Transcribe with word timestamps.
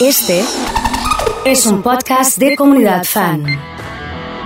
Este 0.00 0.44
es 1.44 1.66
un 1.66 1.82
podcast 1.82 2.38
de 2.38 2.54
comunidad 2.54 3.02
fan. 3.02 3.44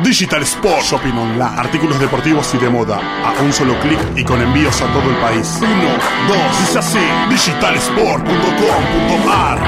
Digital 0.02 0.42
Sport 0.44 0.82
Shopping 0.82 1.12
Online. 1.12 1.44
Artículos 1.44 2.00
deportivos 2.00 2.54
y 2.54 2.58
de 2.58 2.70
moda. 2.70 2.98
A 3.22 3.34
un 3.42 3.52
solo 3.52 3.78
clic 3.80 3.98
y 4.16 4.24
con 4.24 4.40
envíos 4.40 4.80
a 4.80 4.86
todo 4.86 5.10
el 5.10 5.16
país. 5.16 5.58
Uno, 5.58 5.90
dos, 6.28 6.58
dice 6.58 6.78
así. 6.78 7.00
Digitalsport.com.ar. 7.28 9.58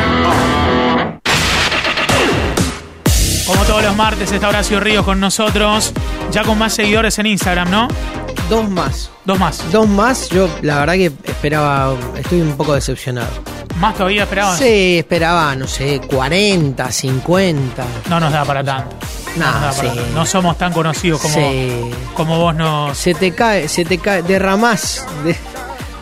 Como 3.46 3.62
todos 3.64 3.84
los 3.84 3.94
martes 3.94 4.32
está 4.32 4.48
Horacio 4.48 4.80
Ríos 4.80 5.04
con 5.04 5.20
nosotros, 5.20 5.92
ya 6.30 6.44
con 6.44 6.56
más 6.56 6.72
seguidores 6.72 7.18
en 7.18 7.26
Instagram, 7.26 7.70
¿no? 7.70 7.88
Dos 8.48 8.68
más. 8.68 9.10
Dos 9.24 9.38
más. 9.38 9.72
Dos 9.72 9.88
más, 9.88 10.28
yo 10.28 10.48
la 10.62 10.78
verdad 10.80 10.94
que 10.94 11.06
esperaba, 11.24 11.94
estoy 12.16 12.40
un 12.42 12.56
poco 12.56 12.74
decepcionado. 12.74 13.28
¿Más 13.78 13.94
todavía 13.94 14.22
esperabas? 14.24 14.58
Sí, 14.58 14.98
esperaba, 14.98 15.56
no 15.56 15.66
sé, 15.66 16.00
40, 16.00 16.92
50. 16.92 17.84
No 18.08 18.20
nos 18.20 18.32
da 18.32 18.44
para 18.44 18.62
tanto. 18.62 18.96
No, 19.36 19.44
para 19.46 19.72
sí. 19.72 19.88
No 20.14 20.24
somos 20.26 20.56
tan 20.58 20.72
conocidos 20.72 21.20
como, 21.20 21.34
Sí. 21.34 21.90
como 22.14 22.38
vos 22.38 22.54
nos... 22.54 22.96
Se 22.96 23.14
te 23.14 23.32
cae, 23.34 23.66
se 23.68 23.84
te 23.84 23.98
cae, 23.98 24.22
derramás, 24.22 25.04
de, 25.24 25.34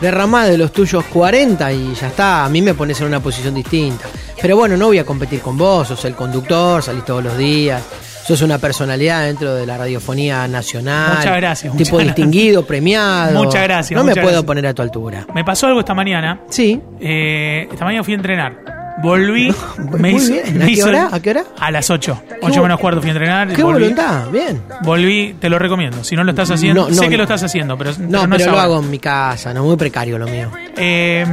derramás 0.01 0.49
de 0.49 0.57
los 0.57 0.71
tuyos 0.71 1.03
40 1.05 1.71
y 1.71 1.95
ya 1.95 2.07
está, 2.09 2.45
a 2.45 2.49
mí 2.49 2.61
me 2.61 2.73
pones 2.75 2.99
en 3.01 3.07
una 3.07 3.19
posición 3.21 3.55
distinta. 3.55 4.05
Pero 4.39 4.55
bueno, 4.57 4.75
no 4.77 4.87
voy 4.87 4.99
a 4.99 5.05
competir 5.05 5.39
con 5.41 5.57
vos, 5.57 5.87
sos 5.87 6.03
el 6.05 6.13
conductor, 6.15 6.83
salís 6.83 7.05
todos 7.05 7.23
los 7.23 7.37
días. 7.37 7.81
Sos 8.25 8.41
una 8.41 8.57
personalidad 8.57 9.25
dentro 9.25 9.53
de 9.53 9.65
la 9.65 9.77
radiofonía 9.77 10.47
nacional. 10.47 11.17
Muchas 11.17 11.35
gracias, 11.37 11.77
Tipo 11.77 11.95
muchas 11.97 12.15
distinguido, 12.15 12.65
premiado. 12.67 13.43
Muchas 13.43 13.63
gracias, 13.63 13.97
No 13.97 14.03
me 14.05 14.15
puedo 14.15 14.45
poner 14.45 14.65
a 14.67 14.73
tu 14.73 14.81
altura. 14.81 15.25
Me 15.33 15.43
pasó 15.43 15.67
algo 15.67 15.81
esta 15.81 15.93
mañana. 15.93 16.39
Sí. 16.49 16.79
Eh, 17.01 17.67
esta 17.71 17.83
mañana 17.83 18.03
fui 18.03 18.13
a 18.13 18.17
entrenar. 18.17 18.73
Volví. 19.01 19.53
Muy 19.77 20.13
bien. 20.13 20.61
¿A 20.61 20.65
qué 20.67 20.83
hora? 20.83 21.09
¿A 21.11 21.19
qué 21.19 21.31
hora? 21.31 21.43
A 21.59 21.71
las 21.71 21.89
8. 21.89 22.21
8 22.43 22.61
menos 22.61 22.79
cuarto 22.79 23.01
fui 23.01 23.09
a 23.09 23.13
entrenar. 23.13 23.47
Qué 23.53 23.61
volví. 23.63 23.79
voluntad, 23.81 24.29
bien. 24.29 24.61
Volví, 24.83 25.35
te 25.39 25.49
lo 25.49 25.59
recomiendo. 25.59 26.03
Si 26.03 26.15
no 26.15 26.23
lo 26.23 26.29
estás 26.31 26.49
haciendo, 26.51 26.83
No, 26.83 26.89
no, 26.89 26.95
sé 26.95 27.05
que 27.05 27.11
no. 27.11 27.17
lo 27.17 27.23
estás 27.23 27.43
haciendo, 27.43 27.77
pero 27.77 27.91
No, 27.99 28.21
pero 28.21 28.37
pero, 28.37 28.51
lo 28.51 28.59
hago 28.59 28.79
en 28.79 28.89
mi 28.89 28.99
casa, 28.99 29.53
no, 29.53 29.63
muy 29.63 29.75
precario 29.75 30.17
lo 30.17 30.27
mío. 30.27 30.49
Eh, 30.77 31.25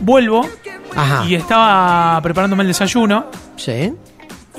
vuelvo 0.00 0.46
Ajá. 0.94 1.24
y 1.26 1.36
estaba 1.36 2.20
preparándome 2.20 2.62
el 2.64 2.68
desayuno 2.68 3.26
Sí. 3.56 3.92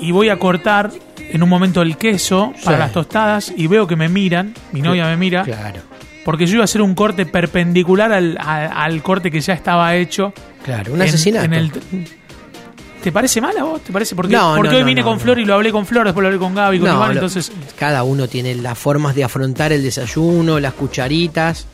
Y 0.00 0.10
voy 0.12 0.28
a 0.28 0.38
cortar 0.38 0.90
en 1.18 1.42
un 1.42 1.48
momento 1.48 1.82
el 1.82 1.96
queso 1.96 2.52
para 2.64 2.76
Sí. 2.76 2.80
las 2.80 2.92
tostadas 2.92 3.52
y 3.56 3.66
veo 3.66 3.86
que 3.86 3.96
me 3.96 4.08
miran, 4.08 4.54
mi 4.72 4.80
novia 4.80 5.06
me 5.06 5.16
mira, 5.16 5.42
Claro, 5.44 5.80
porque 6.24 6.46
yo 6.46 6.54
iba 6.54 6.62
a 6.62 6.64
hacer 6.64 6.80
un 6.82 6.94
corte 6.94 7.26
perpendicular 7.26 8.12
al, 8.12 8.36
al- 8.40 8.70
al 8.74 9.02
corte 9.02 9.30
que 9.30 9.40
ya 9.40 9.52
estaba 9.54 9.94
hecho. 9.96 10.32
claro. 10.64 10.92
Un 10.94 11.02
en- 11.02 11.08
asesinato. 11.08 11.44
en 11.46 11.54
el- 11.54 11.72
¿Te 13.02 13.12
parece 13.12 13.40
mal 13.40 13.56
a 13.56 13.62
vos? 13.62 13.80
¿Te 13.82 13.92
parece? 13.92 14.16
Porque, 14.16 14.34
No, 14.34 14.54
porque 14.56 14.72
no, 14.72 14.78
hoy 14.78 14.82
vine 14.84 15.02
no, 15.02 15.06
con. 15.06 15.20
Flor 15.20 15.38
y 15.38 15.44
lo 15.44 15.54
hablé 15.54 15.70
con 15.70 15.86
Flor, 15.86 16.04
después 16.06 16.20
lo 16.22 16.28
hablé 16.28 16.38
con 16.40 16.52
Gaby, 16.54 16.80
con 16.80 16.88
Iván, 16.90 17.08
lo- 17.10 17.14
entonces... 17.14 17.52
Cada 17.78 18.02
uno 18.02 18.26
tiene 18.26 18.56
las 18.56 18.76
formas 18.76 19.14
de 19.14 19.22
afrontar 19.22 19.72
el 19.72 19.82
desayuno, 19.84 20.58
las 20.58 20.72
cucharitas. 20.74 21.66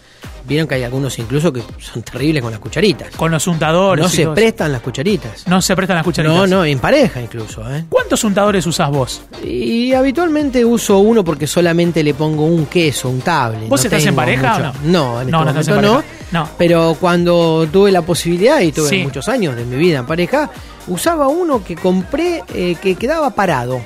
Vieron 0.47 0.69
que 0.69 0.75
hay 0.75 0.83
algunos 0.83 1.19
incluso 1.19 1.53
que 1.53 1.63
son 1.79 2.03
terribles 2.03 2.43
con 2.43 2.51
las 2.53 2.61
cucharitas. 2.61 3.09
Con 3.17 3.31
los 3.31 3.47
untadores. 3.47 4.03
No 4.03 4.09
y 4.09 4.11
se 4.13 4.23
todo 4.25 4.33
eso. 4.33 4.35
prestan 4.35 4.73
las 4.73 4.83
cucharitas. 4.83 5.47
No 5.49 5.63
se 5.63 5.75
prestan 5.75 5.97
las 5.97 6.05
cucharitas. 6.05 6.37
No, 6.37 6.47
no, 6.47 6.65
en 6.65 6.79
pareja 6.79 7.21
incluso, 7.23 7.63
¿eh? 7.75 7.85
¿Cuántos 7.89 8.23
untadores 8.25 8.67
usás 8.67 8.91
vos? 8.91 9.23
Y 9.43 9.93
habitualmente 9.95 10.65
uso 10.65 10.99
uno 10.99 11.25
porque 11.25 11.47
solamente 11.47 12.03
le 12.03 12.13
pongo 12.15 12.45
un 12.45 12.67
queso, 12.67 13.09
un 13.09 13.21
tablet. 13.23 13.69
¿Vos 13.69 13.81
no 13.81 13.85
estás 13.85 14.05
en 14.07 14.15
pareja 14.15 14.57
o 14.57 14.59
no? 14.61 14.73
No, 14.85 15.21
en 15.23 15.31
No, 15.31 15.45
no 15.45 15.51
este 15.51 15.61
estás 15.61 15.77
en 15.77 15.83
no. 15.83 16.03
No. 16.33 16.49
Pero 16.59 16.97
cuando 17.01 17.67
tuve 17.73 17.91
la 17.93 18.03
posibilidad, 18.03 18.61
y 18.61 18.73
tuve 18.73 18.89
Sí. 18.91 18.99
muchos 18.99 19.29
años 19.29 19.57
de 19.57 19.65
mi 19.65 19.77
vida 19.77 20.01
en 20.01 20.07
pareja, 20.07 20.51
usaba 20.89 21.29
uno 21.29 21.65
que 21.65 21.77
compré 21.77 22.43
eh, 22.53 22.77
que 22.83 22.97
quedaba 22.97 23.31
parado. 23.31 23.81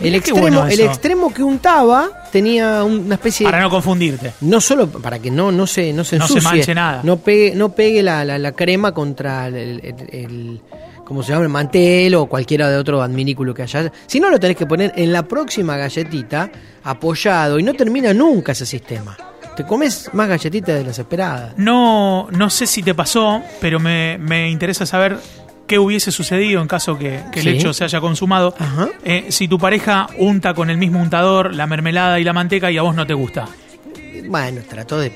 El 0.00 0.14
extremo, 0.14 0.40
bueno 0.40 0.66
el 0.66 0.80
extremo 0.80 1.32
que 1.32 1.42
untaba 1.42 2.08
tenía 2.32 2.82
una 2.84 3.14
especie 3.16 3.46
de 3.46 3.52
Para 3.52 3.62
no 3.62 3.70
confundirte. 3.70 4.32
no 4.42 4.60
solo 4.60 4.88
para 4.88 5.18
que 5.18 5.30
no 5.30 5.50
no 5.52 5.66
se 5.66 5.92
no 5.92 6.04
se 6.04 6.18
No 6.18 6.26
se 6.26 6.34
ensucie, 6.34 6.42
manche 6.56 6.74
nada. 6.74 7.00
no 7.02 7.18
pegue 7.18 7.54
no 7.54 7.72
pegue 7.72 8.02
la, 8.02 8.24
la- 8.24 8.38
la 8.38 8.52
crema 8.52 8.92
contra 8.92 9.48
el, 9.48 9.80
el- 10.12 10.60
¿cómo 11.04 11.22
se 11.22 11.32
llama? 11.32 11.42
el 11.44 11.48
mantel 11.50 12.14
o 12.14 12.26
cualquiera 12.26 12.70
de 12.70 12.76
otro 12.78 13.02
adminículo 13.02 13.52
que 13.52 13.62
haya. 13.62 13.90
Si 14.06 14.20
no 14.20 14.30
lo 14.30 14.38
tenés 14.38 14.56
que 14.56 14.66
poner 14.66 14.92
en 14.96 15.12
la 15.12 15.24
próxima 15.24 15.76
galletita 15.76 16.50
apoyado 16.84 17.58
y 17.58 17.62
no 17.62 17.74
termina 17.74 18.14
nunca 18.14 18.52
ese 18.52 18.64
sistema. 18.64 19.16
Te 19.56 19.66
comes 19.66 20.08
más 20.14 20.28
galletitas 20.28 20.76
de 20.78 20.84
las 20.84 20.98
esperadas. 20.98 21.52
No, 21.56 22.28
no 22.30 22.48
sé 22.48 22.66
si 22.66 22.82
te 22.82 22.94
pasó, 22.94 23.42
pero 23.60 23.78
me, 23.80 24.16
me 24.18 24.48
interesa 24.48 24.86
saber 24.86 25.18
qué 25.70 25.78
hubiese 25.78 26.10
sucedido 26.10 26.60
en 26.60 26.66
caso 26.66 26.98
que, 26.98 27.20
que 27.30 27.42
Sí. 27.42 27.48
el 27.48 27.54
hecho 27.54 27.72
se 27.72 27.84
haya 27.84 28.00
consumado. 28.00 28.52
Eh, 29.04 29.26
si 29.28 29.46
tu 29.46 29.56
pareja 29.56 30.08
unta 30.18 30.52
con 30.52 30.68
el 30.68 30.76
mismo 30.78 31.00
untador 31.00 31.54
la 31.54 31.68
mermelada 31.68 32.18
y 32.18 32.24
la 32.24 32.32
manteca 32.32 32.72
y 32.72 32.76
a 32.76 32.82
vos 32.82 32.96
no 32.96 33.06
te 33.06 33.14
gusta. 33.14 33.46
Bueno, 34.28 34.60
trató 34.68 34.98
de 34.98 35.12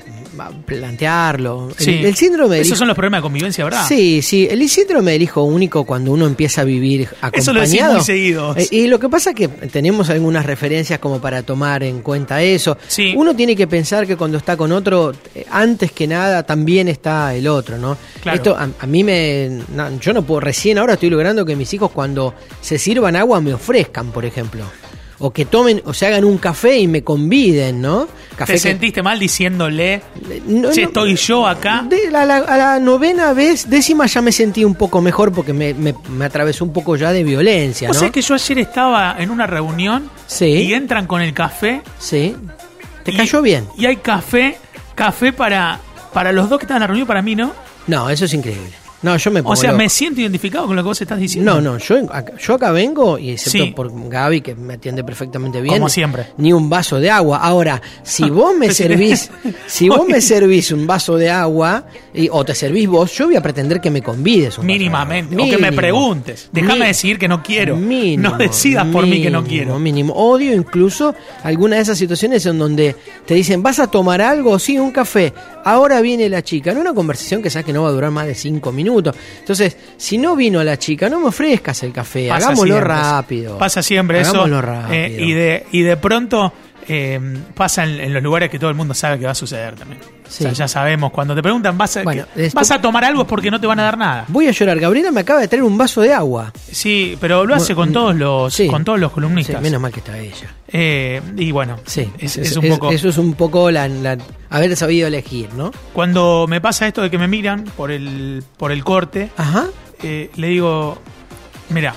plantearlo. 0.65 1.69
Sí. 1.77 1.91
El, 2.03 2.15
síndrome 2.15 2.57
Esos 2.57 2.67
hijo- 2.69 2.75
son 2.77 2.87
los 2.89 2.95
problemas 2.95 3.19
de 3.19 3.23
convivencia, 3.23 3.63
¿verdad? 3.63 3.85
Sí, 3.87 4.21
sí, 4.21 4.47
el 4.49 4.67
síndrome 4.69 5.11
del 5.13 5.21
hijo 5.21 5.43
único 5.43 5.83
cuando 5.85 6.11
uno 6.11 6.25
empieza 6.25 6.61
a 6.61 6.63
vivir 6.63 7.07
acompañado. 7.21 7.37
Eso 7.41 7.53
lo 7.53 7.61
decís 7.61 7.81
muy 7.83 8.01
seguido. 8.01 8.55
Eh, 8.57 8.67
y 8.71 8.87
lo 8.87 8.99
que 8.99 9.09
pasa 9.09 9.29
es 9.31 9.35
que 9.35 9.47
tenemos 9.47 10.09
algunas 10.09 10.45
referencias 10.45 10.99
como 10.99 11.19
para 11.19 11.43
tomar 11.43 11.83
en 11.83 12.01
cuenta 12.01 12.41
eso. 12.41 12.77
Sí. 12.87 13.13
Uno 13.15 13.35
tiene 13.35 13.55
que 13.55 13.67
pensar 13.67 14.05
que 14.07 14.15
cuando 14.17 14.37
está 14.37 14.57
con 14.57 14.71
otro, 14.71 15.13
eh, 15.33 15.45
antes 15.51 15.91
que 15.91 16.07
nada 16.07 16.43
también 16.43 16.87
está 16.87 17.33
el 17.35 17.47
otro, 17.47 17.77
¿no? 17.77 17.97
Claro. 18.21 18.37
Esto 18.37 18.55
a, 18.57 18.67
a 18.79 18.87
mí 18.87 19.03
me... 19.03 19.61
no, 19.73 19.99
yo 19.99 20.13
no 20.13 20.23
puedo, 20.23 20.41
recién 20.41 20.77
ahora 20.77 20.93
estoy 20.93 21.09
logrando 21.09 21.45
que 21.45 21.55
mis 21.55 21.73
hijos 21.73 21.91
cuando 21.91 22.33
se 22.61 22.77
sirvan 22.77 23.15
agua 23.15 23.39
me 23.41 23.53
ofrezcan, 23.53 24.11
por 24.11 24.25
ejemplo. 24.25 24.63
O 25.19 25.31
que 25.31 25.45
tomen, 25.45 25.81
o 25.85 25.93
se 25.93 26.05
hagan 26.07 26.25
un 26.25 26.37
café 26.37 26.77
y 26.77 26.87
me 26.87 27.01
conviden, 27.03 27.81
¿no? 27.81 28.07
Café 28.35 28.53
¿Te 28.53 28.53
que- 28.53 28.59
sentiste 28.59 29.01
mal 29.01 29.17
diciéndole, 29.17 30.01
no, 30.45 30.71
che, 30.71 30.81
no, 30.81 30.87
estoy 30.89 31.15
yo 31.15 31.47
acá? 31.47 31.85
de 31.87 32.11
la, 32.11 32.25
la- 32.25 32.37
a 32.39 32.57
la 32.57 32.79
novena 32.79 33.31
vez, 33.33 33.69
décima 33.69 34.07
ya 34.07 34.21
me 34.21 34.33
sentí 34.33 34.65
un 34.65 34.75
poco 34.75 34.99
mejor 35.01 35.31
porque 35.31 35.53
me, 35.53 35.73
me- 35.73 35.95
me 36.09 36.25
atravesó 36.25 36.65
un 36.65 36.73
poco 36.73 36.97
ya 36.97 37.13
de 37.13 37.23
violencia, 37.23 37.89
O 37.89 37.93
¿no? 37.93 37.99
sea 37.99 38.09
que 38.09 38.21
yo 38.21 38.33
ayer 38.33 38.59
estaba 38.59 39.15
en 39.17 39.29
una 39.29 39.47
reunión 39.47 40.09
Sí. 40.27 40.45
y 40.47 40.73
entran 40.73 41.07
con 41.07 41.21
el 41.21 41.33
café. 41.33 41.81
Sí. 41.97 42.35
¿Te 43.03 43.11
y- 43.11 43.17
cayó 43.17 43.41
bien? 43.41 43.67
Y 43.77 43.85
hay 43.85 43.95
café, 43.97 44.57
café 44.95 45.31
para, 45.31 45.79
para 46.13 46.33
los 46.33 46.49
dos 46.49 46.59
que 46.59 46.65
están 46.65 46.77
en 46.77 46.81
la 46.81 46.87
reunión, 46.87 47.07
para 47.07 47.21
mí 47.21 47.35
no. 47.35 47.53
No, 47.87 48.09
eso 48.09 48.25
es 48.25 48.33
increíble. 48.33 48.73
No, 49.05 49.15
yo 49.17 49.29
me 49.29 49.43
pongo 49.43 49.53
O 49.53 49.55
sea, 49.55 49.69
loco. 49.71 49.83
me 49.83 49.89
siento 49.89 50.19
identificado 50.21 50.65
con 50.65 50.75
lo 50.75 50.81
que 50.81 50.87
vos 50.87 50.99
estás 50.99 51.19
diciendo. 51.19 51.53
No, 51.53 51.61
no, 51.61 51.77
yo 51.77 51.97
acá, 52.11 52.33
yo 52.37 52.55
acá 52.55 52.71
vengo 52.71 53.19
y 53.19 53.29
excepto 53.31 53.65
Sí. 53.65 53.71
por 53.71 53.91
Gaby 54.09 54.41
que 54.41 54.55
me 54.55 54.73
atiende 54.73 55.03
perfectamente 55.03 55.61
bien. 55.61 55.75
Como 55.75 55.89
siempre. 55.89 56.27
Ni 56.37 56.51
un 56.51 56.69
vaso 56.69 56.99
de 56.99 57.11
agua. 57.11 57.37
Ahora, 57.37 57.79
si 58.01 58.27
vos 58.31 58.55
me 58.57 58.71
servís, 58.71 59.29
si 59.67 59.89
vos 59.89 60.07
me 60.07 60.21
servís 60.21 60.71
un 60.71 60.87
vaso 60.87 61.17
de 61.17 61.29
agua 61.29 61.85
y- 62.13 62.29
o 62.31 62.43
te 62.43 62.55
servís 62.55 62.87
vos, 62.89 63.11
yo 63.15 63.27
voy 63.27 63.35
a 63.35 63.41
pretender 63.41 63.79
que 63.79 63.91
me 63.91 64.01
convides 64.01 64.57
un 64.57 64.63
vaso 64.63 64.67
de 64.67 64.67
Mínimamente. 64.73 65.35
agua. 65.35 65.45
O 65.45 65.49
que 65.51 65.57
me 65.59 65.71
preguntes. 65.71 66.49
Déjame 66.51 66.87
decir 66.87 67.19
que 67.19 67.27
no 67.27 67.43
quiero. 67.43 67.75
Mínimo, 67.75 68.29
no 68.31 68.37
decidas 68.39 68.87
por 68.87 69.05
mí 69.05 69.21
que 69.21 69.29
no 69.29 69.43
quiero. 69.43 69.77
Mínimo. 69.77 70.13
Odio 70.13 70.51
incluso 70.53 71.13
algunas 71.43 71.77
de 71.77 71.83
esas 71.83 71.97
situaciones 71.99 72.43
en 72.47 72.57
donde 72.57 72.95
te 73.27 73.35
dicen, 73.35 73.61
¿vas 73.61 73.77
a 73.77 73.85
tomar 73.87 74.21
algo? 74.21 74.57
Sí, 74.57 74.79
un 74.79 74.89
café. 74.91 75.31
Ahora 75.65 75.99
viene 76.01 76.29
la 76.29 76.41
chica. 76.43 76.71
En 76.71 76.77
una 76.77 76.93
conversación 76.93 77.41
que 77.41 77.49
sabes 77.49 77.65
que 77.65 77.73
no 77.73 77.83
va 77.83 77.89
a 77.89 77.91
durar 77.91 78.11
más 78.11 78.25
de 78.27 78.35
cinco 78.35 78.71
minutos. 78.71 79.15
Entonces, 79.39 79.75
si 79.97 80.17
no 80.17 80.35
vino 80.35 80.63
la 80.63 80.77
chica, 80.79 81.09
no 81.09 81.19
me 81.19 81.27
ofrezcas 81.27 81.83
el 81.83 81.91
café. 81.91 82.29
Pasa 82.29 82.47
Hagámoslo 82.47 82.73
siempre. 82.75 82.93
rápido. 82.93 83.57
Pasa 83.57 83.81
siempre 83.83 84.19
Hagámoslo 84.21 84.57
eso. 84.59 84.61
rápido. 84.65 84.93
eh, 84.93 85.17
y, 85.19 85.33
de, 85.33 85.65
y 85.71 85.81
de 85.81 85.97
pronto 85.97 86.53
eh, 86.87 87.19
pasa 87.53 87.83
en, 87.83 87.99
en 87.99 88.13
los 88.13 88.23
lugares 88.23 88.49
que 88.49 88.59
todo 88.59 88.69
el 88.69 88.75
mundo 88.75 88.93
sabe 88.93 89.19
que 89.19 89.25
va 89.25 89.31
a 89.31 89.35
suceder 89.35 89.75
también. 89.75 89.99
Sí. 90.27 90.43
O 90.43 90.47
sea, 90.47 90.51
ya 90.53 90.67
sabemos, 90.67 91.11
cuando 91.11 91.35
te 91.35 91.41
preguntan, 91.43 91.77
¿vas 91.77 91.97
a, 91.97 92.03
Bueno, 92.03 92.25
que- 92.33 92.45
esto- 92.47 92.55
¿vas 92.59 92.71
a 92.71 92.81
tomar 92.81 93.05
algo? 93.05 93.21
Es 93.23 93.27
porque 93.27 93.51
no 93.51 93.59
te 93.59 93.67
van 93.67 93.79
a 93.79 93.83
dar 93.83 93.97
nada. 93.97 94.25
Voy 94.27 94.47
a 94.47 94.51
llorar. 94.51 94.79
Gabriela 94.79 95.11
me 95.11 95.21
acaba 95.21 95.39
de 95.39 95.47
traer 95.47 95.63
un 95.63 95.77
vaso 95.77 96.01
de 96.01 96.13
agua. 96.13 96.51
Sí, 96.71 97.17
pero 97.21 97.45
lo 97.45 97.55
hace 97.55 97.75
con 97.75 97.91
todos 97.93 98.15
los, 98.15 98.53
Sí. 98.53 98.67
con 98.67 98.83
todos 98.83 98.99
los 98.99 99.11
Sí, 99.11 99.15
columnistas. 99.15 99.61
menos 99.61 99.79
mal 99.81 99.91
que 99.91 99.99
está 99.99 100.17
ella. 100.17 100.53
Eh, 100.67 101.21
y 101.37 101.51
bueno, 101.51 101.77
Sí, 101.85 102.09
es, 102.19 102.37
es- 102.37 102.51
es 102.51 102.57
un 102.57 102.67
poco. 102.69 102.91
eso 102.91 103.07
es 103.09 103.17
un 103.17 103.33
poco 103.35 103.69
la, 103.71 103.87
la- 103.87 104.17
haber 104.49 104.75
sabido 104.75 105.07
elegir, 105.07 105.53
¿no? 105.53 105.71
Cuando 105.93 106.45
me 106.49 106.59
pasa 106.61 106.87
esto 106.87 107.01
de 107.01 107.09
que 107.11 107.17
me 107.17 107.27
miran 107.27 107.63
por 107.77 107.91
el, 107.91 108.43
por 108.57 108.71
el 108.71 108.83
corte, 108.83 109.29
Ajá. 109.37 109.65
eh, 110.03 110.31
le 110.35 110.47
digo, 110.47 110.97
mira, 111.69 111.93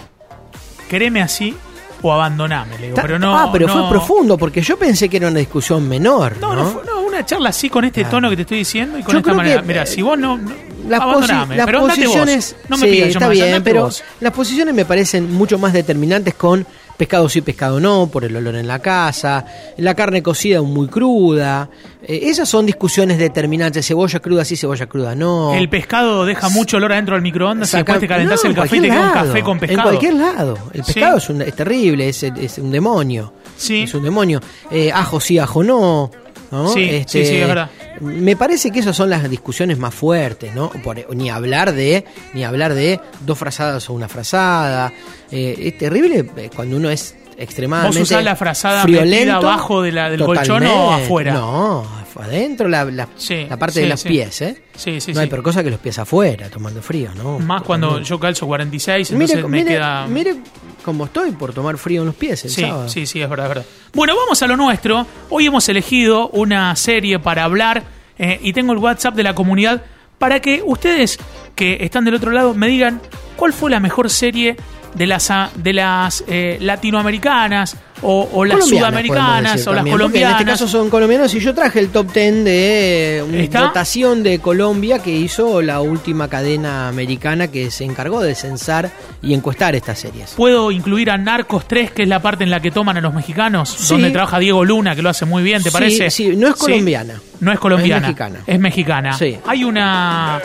quereme 0.88 1.22
así 1.22 1.54
o 2.02 2.12
abandoname, 2.12 2.78
le 2.78 2.86
digo, 2.88 2.98
pero 3.02 3.18
no. 3.18 3.36
ah, 3.36 3.50
pero 3.52 3.66
no- 3.66 3.72
fue 3.72 3.88
profundo, 3.90 4.38
porque 4.38 4.60
yo 4.62 4.78
pensé 4.78 5.08
que 5.08 5.16
era 5.16 5.28
una 5.28 5.38
discusión 5.40 5.88
menor. 5.88 6.36
No, 6.40 6.54
No, 6.54 6.62
no, 6.62 6.70
fue 6.70 6.82
no, 6.84 6.97
una 7.18 7.26
charla 7.26 7.48
así 7.50 7.68
con 7.68 7.84
este 7.84 8.04
tono 8.04 8.30
que 8.30 8.36
te 8.36 8.42
estoy 8.42 8.58
diciendo 8.58 8.98
y 8.98 9.02
con 9.02 9.12
Yo 9.12 9.18
esta 9.18 9.34
manera. 9.34 9.62
Mira, 9.62 9.82
eh, 9.82 9.86
si 9.86 10.02
vos 10.02 10.18
no, 10.18 10.38
no- 10.38 10.50
las, 10.88 11.00
posi- 11.00 11.02
Abandoname, 11.02 11.56
las 11.56 11.66
pero 11.66 11.80
vos. 11.80 11.90
posiciones. 11.90 12.56
No 12.68 12.76
me 12.78 12.86
sí, 12.86 12.92
pidas 12.92 13.08
está 13.10 13.28
bien, 13.28 13.62
pero 13.62 13.82
vos. 13.84 14.02
las 14.20 14.32
posiciones 14.32 14.74
me 14.74 14.84
parecen 14.84 15.32
mucho 15.34 15.58
más 15.58 15.72
determinantes 15.72 16.34
con 16.34 16.66
pescado 16.96 17.28
sí, 17.28 17.42
pescado 17.42 17.78
no, 17.78 18.08
por 18.10 18.24
el 18.24 18.34
olor 18.34 18.56
en 18.56 18.66
la 18.66 18.80
casa, 18.80 19.44
la 19.76 19.94
carne 19.94 20.20
cocida 20.22 20.60
muy 20.62 20.88
cruda. 20.88 21.68
Eh, 22.02 22.20
esas 22.24 22.48
son 22.48 22.66
discusiones 22.66 23.18
determinantes. 23.18 23.86
Cebolla 23.86 24.18
cruda 24.20 24.44
sí, 24.44 24.56
cebolla 24.56 24.86
cruda 24.86 25.14
no. 25.14 25.54
El 25.54 25.68
pescado 25.68 26.24
deja 26.24 26.48
mucho 26.48 26.76
olor 26.78 26.92
adentro 26.92 27.14
del 27.14 27.22
microondas 27.22 27.68
y 27.68 27.72
Saca- 27.72 27.92
después 27.94 28.00
te 28.00 28.08
calentás 28.08 28.42
No, 28.44 28.50
el 28.50 28.56
café 28.56 28.76
y 28.76 28.80
te 28.80 28.88
queda 28.88 29.06
un 29.06 29.12
café 29.12 29.42
con 29.42 29.58
pescado. 29.58 29.78
En 29.78 29.82
cualquier 29.98 30.14
lado. 30.14 30.58
El 30.72 30.84
Sí. 30.84 30.92
pescado 30.94 31.18
es, 31.18 31.28
un- 31.30 31.42
es 31.42 31.54
terrible, 31.54 32.08
es, 32.08 32.22
es 32.22 32.58
un 32.58 32.70
demonio. 32.70 33.32
Sí. 33.56 33.82
Es 33.82 33.94
un 33.94 34.02
demonio. 34.04 34.40
Eh, 34.70 34.90
ajo 34.92 35.20
sí, 35.20 35.38
ajo 35.38 35.62
no. 35.62 36.10
¿No? 36.50 36.68
Sí, 36.72 37.04
sí, 37.06 37.24
sí, 37.24 37.36
es 37.36 37.46
verdad. 37.48 37.70
Me 38.00 38.36
parece 38.36 38.70
que 38.70 38.78
esas 38.80 38.96
son 38.96 39.10
las 39.10 39.28
discusiones 39.28 39.78
más 39.78 39.94
fuertes, 39.94 40.54
¿no? 40.54 40.70
Por- 40.70 41.14
ni 41.16 41.30
hablar 41.30 41.72
de, 41.74 42.04
ni 42.34 42.44
hablar 42.44 42.74
de 42.74 43.00
dos 43.20 43.38
frazadas 43.38 43.88
o 43.90 43.92
una 43.94 44.08
frazada. 44.08 44.92
Eh, 45.30 45.54
es 45.58 45.78
terrible 45.78 46.24
eh, 46.36 46.50
cuando 46.54 46.76
uno 46.76 46.90
es 46.90 47.14
extremadamente 47.38 47.98
¿Vos 48.00 48.10
usás 48.10 48.24
la 48.24 48.36
frazada 48.36 48.82
friolento. 48.82 49.36
abajo 49.36 49.80
de 49.82 49.92
la- 49.92 50.10
del 50.10 50.22
colchón 50.24 50.66
o 50.66 50.92
afuera? 50.92 51.32
No, 51.32 51.86
adentro 52.20 52.68
la, 52.68 52.84
la, 52.86 53.08
Sí, 53.16 53.46
la 53.48 53.56
parte 53.56 53.74
sí, 53.76 53.80
de 53.82 53.88
los 53.88 54.00
sí. 54.00 54.08
pies, 54.08 54.42
¿eh? 54.42 54.62
Sí, 54.76 55.00
sí, 55.00 55.12
no 55.12 55.20
hay 55.20 55.26
sí. 55.26 55.30
peor 55.30 55.42
cosa 55.44 55.62
que 55.62 55.70
los 55.70 55.78
pies 55.78 55.98
afuera, 56.00 56.48
tomando 56.50 56.82
frío, 56.82 57.10
¿no? 57.14 57.38
Más 57.38 57.62
cuando 57.62 58.00
yo 58.02 58.18
calzo 58.18 58.46
46, 58.46 59.12
entonces 59.12 59.36
Mire, 59.36 59.48
me 59.48 59.58
mire, 59.58 59.70
queda... 59.76 60.06
mire 60.08 60.36
cómo 60.84 61.04
estoy 61.04 61.30
por 61.32 61.52
tomar 61.52 61.78
frío 61.78 62.00
en 62.00 62.06
los 62.08 62.16
pies 62.16 62.44
el 62.44 62.50
Sí, 62.50 62.62
sábado. 62.62 62.88
sí, 62.88 63.06
sí, 63.06 63.20
es 63.22 63.28
verdad, 63.30 63.46
es 63.46 63.50
verdad. 63.50 63.64
Bueno, 63.94 64.16
vamos 64.16 64.42
a 64.42 64.46
lo 64.48 64.56
nuestro. 64.56 65.06
Hoy 65.30 65.46
hemos 65.46 65.68
elegido 65.68 66.28
una 66.30 66.74
serie 66.76 67.18
para 67.20 67.44
hablar 67.44 67.84
eh, 68.18 68.40
y 68.42 68.52
tengo 68.52 68.72
el 68.72 68.78
WhatsApp 68.78 69.14
de 69.14 69.22
la 69.22 69.34
comunidad 69.34 69.82
para 70.18 70.40
que 70.40 70.62
ustedes 70.66 71.18
que 71.54 71.78
están 71.82 72.04
del 72.04 72.14
otro 72.14 72.32
lado 72.32 72.52
me 72.52 72.66
digan 72.66 73.00
cuál 73.36 73.52
fue 73.52 73.70
la 73.70 73.78
mejor 73.78 74.10
serie 74.10 74.56
de 74.94 75.06
las, 75.06 75.30
ah, 75.30 75.50
de 75.54 75.72
las 75.72 76.24
eh, 76.26 76.58
latinoamericanas 76.60 77.76
o, 78.02 78.28
o 78.32 78.44
las 78.44 78.66
sudamericanas 78.68 79.52
decir 79.54 79.68
o 79.68 79.72
las 79.72 79.82
porque 79.82 79.90
colombianas. 79.90 80.32
En 80.32 80.38
este 80.48 80.50
caso 80.52 80.68
son 80.68 80.88
colombianos 80.90 81.34
y 81.34 81.40
yo 81.40 81.54
traje 81.54 81.80
el 81.80 81.88
top 81.90 82.12
10 82.12 82.44
de 82.44 83.18
eh, 83.18 83.22
una 83.22 83.38
¿Está? 83.38 83.62
votación 83.66 84.22
de 84.22 84.38
Colombia 84.38 85.00
que 85.00 85.10
hizo 85.10 85.60
la 85.62 85.80
última 85.80 86.28
cadena 86.28 86.88
americana 86.88 87.48
que 87.48 87.70
se 87.70 87.84
encargó 87.84 88.20
de 88.22 88.34
censar 88.34 88.90
y 89.22 89.34
encuestar 89.34 89.74
estas 89.74 89.98
series. 89.98 90.30
Puedo 90.36 90.70
incluir 90.70 91.10
a 91.10 91.18
Narcos 91.18 91.66
3, 91.68 91.90
que 91.90 92.02
es 92.04 92.08
la 92.08 92.20
parte 92.22 92.44
en 92.44 92.50
la 92.50 92.60
que 92.60 92.70
toman 92.70 92.96
a 92.96 93.00
los 93.00 93.12
mexicanos, 93.14 93.68
Sí. 93.70 93.88
donde 93.94 94.10
trabaja 94.10 94.38
Diego 94.38 94.64
Luna, 94.64 94.94
que 94.94 95.02
lo 95.02 95.10
hace 95.10 95.24
muy 95.24 95.42
bien, 95.42 95.62
¿te 95.62 95.70
Sí, 95.70 95.74
parece? 95.74 96.10
sí, 96.10 96.36
no 96.36 96.48
es 96.48 96.54
colombiana. 96.54 97.20
No 97.40 97.52
es 97.52 97.58
colombiana. 97.58 97.96
Es 97.96 98.02
mexicana. 98.02 98.38
Es 98.46 98.58
mexicana. 98.60 99.18
Hay 99.46 99.64
una. 99.64 100.40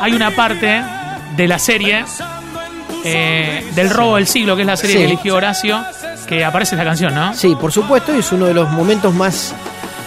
Hay 0.00 0.12
una 0.12 0.30
parte 0.30 0.82
de 1.36 1.48
la 1.48 1.58
serie 1.58 2.04
eh, 3.06 3.64
del 3.74 3.90
robo 3.90 4.16
del 4.16 4.26
siglo, 4.26 4.56
que 4.56 4.62
es 4.62 4.66
la 4.66 4.76
serie 4.76 4.94
Sí. 4.96 4.98
que 5.00 5.04
eligió 5.06 5.34
Horacio, 5.36 5.84
que 6.26 6.44
aparece 6.44 6.74
esta 6.74 6.84
canción, 6.84 7.14
¿no? 7.14 7.34
Sí, 7.34 7.56
por 7.60 7.72
supuesto, 7.72 8.14
y 8.14 8.18
es 8.20 8.32
uno 8.32 8.46
de 8.46 8.54
los 8.54 8.68
momentos 8.70 9.14
más 9.14 9.54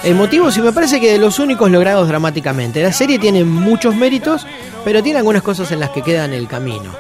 emotivos 0.04 0.57
y 0.57 0.62
me 0.62 0.72
parece 0.72 1.00
que 1.00 1.12
de 1.13 1.18
los 1.18 1.40
únicos 1.40 1.69
logrados 1.72 2.07
dramáticamente. 2.07 2.81
La 2.81 2.94
serie 2.94 3.19
tiene 3.19 3.44
muchos 3.44 3.96
méritos, 3.96 4.46
pero 4.86 5.04
tiene 5.04 5.19
algunas 5.19 5.42
cosas 5.44 5.72
en 5.72 5.80
las 5.80 5.90
que 5.90 6.01
queda 6.01 6.25
en 6.25 6.34
el 6.34 6.48
camino. 6.48 6.92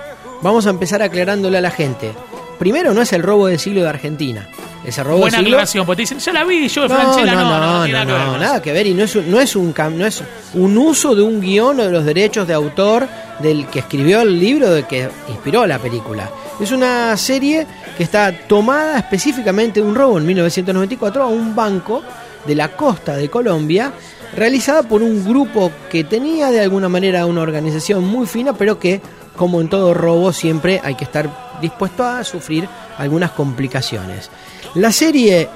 Vamos 0.41 0.67
a 0.67 0.69
empezar 0.69 1.01
aclarándole 1.01 1.57
a 1.57 1.61
la 1.61 1.71
gente. 1.71 2.13
Primero, 2.59 2.93
no 2.93 3.01
es 3.01 3.11
el 3.13 3.23
robo 3.23 3.47
del 3.47 3.57
siglo 3.57 3.81
de 3.81 3.89
Argentina. 3.89 4.47
Es 4.85 4.97
el 4.97 5.05
robo 5.05 5.19
Buena 5.19 5.37
del 5.37 5.45
siglo. 5.45 5.57
aclaración, 5.57 5.85
porque 5.85 5.97
te 5.97 6.01
dicen, 6.13 6.19
ya 6.19 6.33
la 6.33 6.43
vi, 6.43 6.67
yo 6.67 6.83
de 6.83 6.89
No, 6.89 6.95
Franchella 6.95 7.35
no, 7.35 7.41
no, 7.41 7.49
no, 7.49 7.59
no, 7.59 7.87
no, 7.87 7.87
nada 7.87 7.87
que 7.87 7.91
ver 7.93 8.07
no, 8.25 8.31
con 8.31 8.39
nada 8.39 8.53
eso. 8.55 8.61
que 8.63 8.71
ver 8.73 8.87
y 8.87 8.93
no 8.93 9.03
es, 9.03 9.15
un- 9.15 9.31
no 9.31 9.39
es 9.39 9.55
un 9.55 9.73
no 9.97 10.05
es 10.05 10.23
un 10.53 10.77
uso 10.77 11.15
de 11.15 11.21
un 11.21 11.41
guion 11.41 11.79
o 11.79 11.83
de 11.83 11.91
los 11.91 12.05
derechos 12.05 12.47
de 12.47 12.53
autor 12.53 13.07
del 13.39 13.65
que 13.67 13.79
escribió 13.79 14.21
el 14.21 14.39
libro 14.39 14.69
de 14.71 14.83
que 14.83 15.09
inspiró 15.29 15.65
la 15.65 15.79
película. 15.79 16.29
Es 16.59 16.71
una 16.71 17.15
serie 17.17 17.65
que 17.97 18.03
está 18.03 18.31
tomada 18.47 18.97
específicamente 18.99 19.81
de 19.81 19.87
un 19.87 19.95
robo 19.95 20.17
en 20.17 20.25
1994 20.25 21.23
a 21.23 21.27
un 21.27 21.55
banco 21.55 22.03
de 22.45 22.55
la 22.55 22.69
costa 22.69 23.15
de 23.15 23.29
Colombia 23.29 23.91
realizada 24.35 24.83
por 24.83 25.01
un 25.01 25.25
grupo 25.25 25.71
que 25.89 26.03
tenía 26.03 26.51
de 26.51 26.61
alguna 26.61 26.87
manera 26.89 27.25
una 27.25 27.41
organización 27.41 28.05
muy 28.05 28.27
fina 28.27 28.53
pero 28.53 28.79
que 28.79 29.01
como 29.35 29.59
en 29.61 29.67
todo 29.69 29.93
robo 29.93 30.31
siempre 30.33 30.79
hay 30.83 30.95
que 30.95 31.03
estar 31.03 31.48
dispuesto 31.61 32.03
a 32.03 32.23
sufrir 32.23 32.67
algunas 32.97 33.31
complicaciones. 33.31 34.29
La 34.75 34.91
serie 34.91 35.49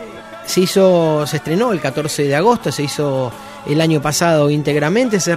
se 0.45 0.61
hizo, 0.61 1.25
se 1.25 1.37
estrenó 1.37 1.71
el 1.71 1.79
14 1.79 2.23
de 2.23 2.35
agosto, 2.35 2.71
se 2.71 2.83
hizo 2.83 3.31
el 3.65 3.79
año 3.79 4.01
pasado 4.01 4.49
íntegramente, 4.49 5.19
se 5.19 5.35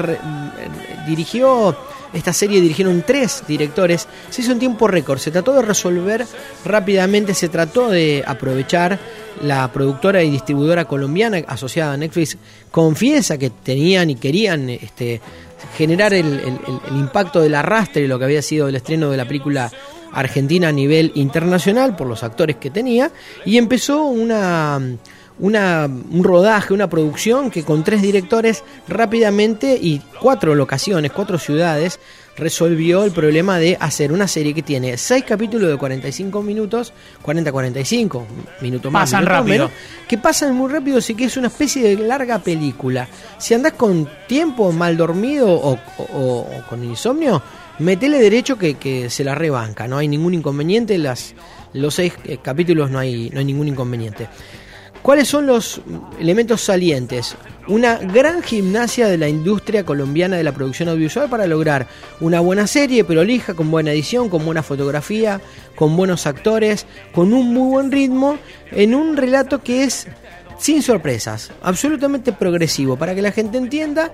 dirigió 1.07 1.77
esta 2.13 2.33
serie 2.33 2.61
dirigieron 2.61 3.05
tres 3.07 3.43
directores, 3.47 4.09
se 4.31 4.43
hizo 4.43 4.53
en 4.53 4.59
tiempo 4.59 4.89
récord, 4.89 5.19
se 5.19 5.31
trató 5.31 5.53
de 5.53 5.63
resolver 5.63 6.27
rápidamente, 6.65 7.35
se 7.35 7.49
trató 7.49 7.89
de 7.91 8.25
aprovechar. 8.27 8.99
La 9.43 9.71
productora 9.71 10.23
y 10.23 10.31
distribuidora 10.31 10.87
colombiana 10.87 11.43
asociada 11.47 11.93
a 11.93 11.97
Netflix 11.99 12.39
confiesa 12.71 13.37
que 13.37 13.51
tenían 13.51 14.09
y 14.09 14.15
querían 14.15 14.71
este, 14.71 15.21
generar 15.77 16.15
el, 16.15 16.59
impacto 16.91 17.43
del 17.43 17.55
arrastre 17.55 18.03
de 18.03 18.09
lo 18.09 18.19
que 18.19 18.25
había 18.25 18.41
sido 18.41 18.69
el 18.69 18.77
estreno 18.77 19.11
de 19.11 19.17
la 19.19 19.27
película 19.27 19.71
argentina 20.13 20.69
a 20.69 20.73
nivel 20.73 21.13
internacional 21.17 21.97
por 21.97 22.07
los 22.07 22.23
actores 22.23 22.57
que 22.57 22.71
tenía. 22.71 23.11
Y 23.45 23.59
empezó 23.59 24.05
una, 24.05 24.81
una- 25.39 25.85
un 25.87 26.25
rodaje, 26.25 26.73
una 26.75 26.89
producción 26.89 27.51
que 27.51 27.63
con 27.63 27.85
tres 27.85 28.03
directores 28.03 28.63
rápidamente 28.89 29.79
y 29.81 30.01
cuatro 30.21 30.55
locaciones, 30.55 31.13
cuatro 31.13 31.39
ciudades, 31.39 31.99
resolvió 32.39 33.05
el 33.05 33.13
problema 33.13 33.59
de 33.59 33.79
hacer 33.81 34.13
una 34.13 34.29
serie 34.29 34.53
que 34.53 34.63
tiene 34.63 34.99
seis 34.99 35.25
capítulos 35.25 35.71
de 35.71 35.79
45 35.79 36.43
minutos, 36.43 36.93
40-45 37.25 38.25
minutos 38.61 38.93
más, 38.93 39.05
Pasan 39.11 39.21
minutos 39.21 39.39
rápido. 39.39 39.55
menos, 39.69 39.71
que 40.09 40.19
pasan 40.19 40.55
muy 40.55 40.71
rápido, 40.71 40.99
así 40.99 41.15
que 41.15 41.25
es 41.25 41.37
una 41.37 41.47
especie 41.49 41.83
de 41.97 42.07
larga 42.07 42.39
película. 42.39 43.09
Si 43.39 43.55
andás 43.55 43.73
con 43.73 44.09
tiempo, 44.27 44.71
mal 44.73 44.97
dormido 44.97 45.49
o, 45.51 45.73
o- 45.99 46.41
o 46.41 46.47
con 46.69 46.85
insomnio, 46.85 47.43
metele 47.79 48.19
derecho 48.19 48.59
que, 48.59 48.75
que 48.75 49.09
se 49.09 49.25
la 49.25 49.35
rebanca, 49.35 49.89
no 49.89 49.97
hay 49.99 50.09
ningún 50.09 50.35
inconveniente, 50.35 50.99
las, 50.99 51.35
los 51.73 51.95
seis 51.95 52.13
eh, 52.25 52.39
capítulos 52.43 52.91
no 52.91 52.99
hay, 52.99 53.31
no 53.31 53.39
hay 53.39 53.45
ningún 53.47 53.69
inconveniente. 53.69 54.29
¿Cuáles 55.07 55.29
son 55.29 55.47
los 55.47 55.81
elementos 56.19 56.63
salientes? 56.63 57.37
Una 57.69 57.95
gran 57.95 58.43
gimnasia 58.43 59.07
de 59.07 59.17
la 59.17 59.29
industria 59.29 59.87
colombiana 59.87 60.37
de 60.37 60.43
la 60.43 60.51
producción 60.51 60.89
audiovisual 60.89 61.31
para 61.31 61.47
lograr 61.47 61.87
una 62.19 62.41
buena 62.41 62.67
serie, 62.67 63.05
prolija, 63.05 63.55
con 63.55 63.71
buena 63.71 63.93
edición, 63.93 64.29
con 64.29 64.45
buena 64.45 64.65
fotografía, 64.65 65.41
con 65.77 65.97
buenos 65.97 66.27
actores, 66.27 66.87
con 67.15 67.33
un 67.33 67.55
muy 67.55 67.71
buen 67.71 67.93
ritmo, 67.93 68.37
en 68.73 68.97
un 68.97 69.17
relato 69.17 69.63
que 69.63 69.85
es 69.85 70.09
sin 70.59 70.83
sorpresas, 70.83 71.51
absolutamente 71.63 72.33
progresivo, 72.33 72.97
para 72.97 73.15
que 73.15 73.23
la 73.23 73.33
gente 73.33 73.59
entienda. 73.59 74.11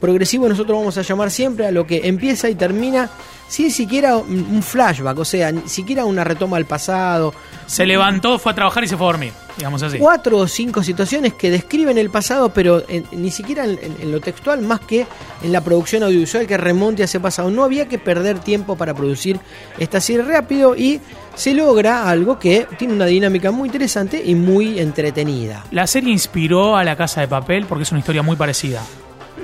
Progresivo 0.00 0.46
nosotros 0.46 0.76
vamos 0.78 0.98
a 0.98 1.02
llamar 1.02 1.30
siempre 1.30 1.66
a 1.66 1.70
lo 1.70 1.86
que 1.86 2.02
empieza 2.06 2.50
y 2.50 2.54
termina 2.54 3.08
sin 3.48 3.70
siquiera 3.70 4.16
un 4.18 4.62
flashback, 4.62 5.18
o 5.18 5.24
sea, 5.24 5.50
ni 5.52 5.66
siquiera 5.70 6.04
una 6.04 6.22
retoma 6.22 6.58
al 6.58 6.66
pasado, 6.66 7.32
Se 7.66 7.86
levantó, 7.86 8.38
fue 8.38 8.52
a 8.52 8.54
trabajar 8.54 8.84
y 8.84 8.88
se 8.88 8.96
fue 8.98 9.06
a 9.06 9.12
dormir, 9.12 9.32
digamos 9.56 9.82
así. 9.82 9.96
cuatro 9.98 10.36
o 10.36 10.46
cinco 10.48 10.82
situaciones 10.82 11.32
que 11.32 11.50
describen 11.50 11.96
el 11.96 12.10
pasado, 12.10 12.50
pero 12.52 12.82
en- 12.88 13.06
ni 13.12 13.30
siquiera 13.30 13.64
en, 13.64 13.78
en- 13.82 13.96
en 14.02 14.12
lo 14.12 14.20
textual, 14.20 14.60
más 14.60 14.80
que 14.80 15.06
en 15.42 15.50
la 15.52 15.62
producción 15.62 16.02
audiovisual 16.02 16.46
que 16.46 16.58
remonte 16.58 17.00
a 17.00 17.06
ese 17.06 17.18
pasado. 17.18 17.50
No 17.50 17.64
había 17.64 17.88
que 17.88 17.98
perder 17.98 18.40
tiempo 18.40 18.76
para 18.76 18.92
producir 18.92 19.40
esta 19.78 19.98
serie 20.02 20.22
rápido 20.24 20.76
y 20.76 21.00
se 21.36 21.54
logra 21.54 22.08
algo 22.08 22.38
que 22.38 22.66
tiene 22.78 22.94
una 22.94 23.06
dinámica 23.06 23.52
muy 23.52 23.68
interesante 23.68 24.22
y 24.24 24.34
muy 24.34 24.80
entretenida. 24.80 25.64
La 25.70 25.86
serie 25.86 26.10
inspiró 26.10 26.76
a 26.76 26.82
La 26.82 26.96
Casa 26.96 27.20
de 27.20 27.28
Papel 27.28 27.66
porque 27.66 27.84
es 27.84 27.92
una 27.92 28.00
historia 28.00 28.22
muy 28.22 28.36
parecida. 28.36 28.82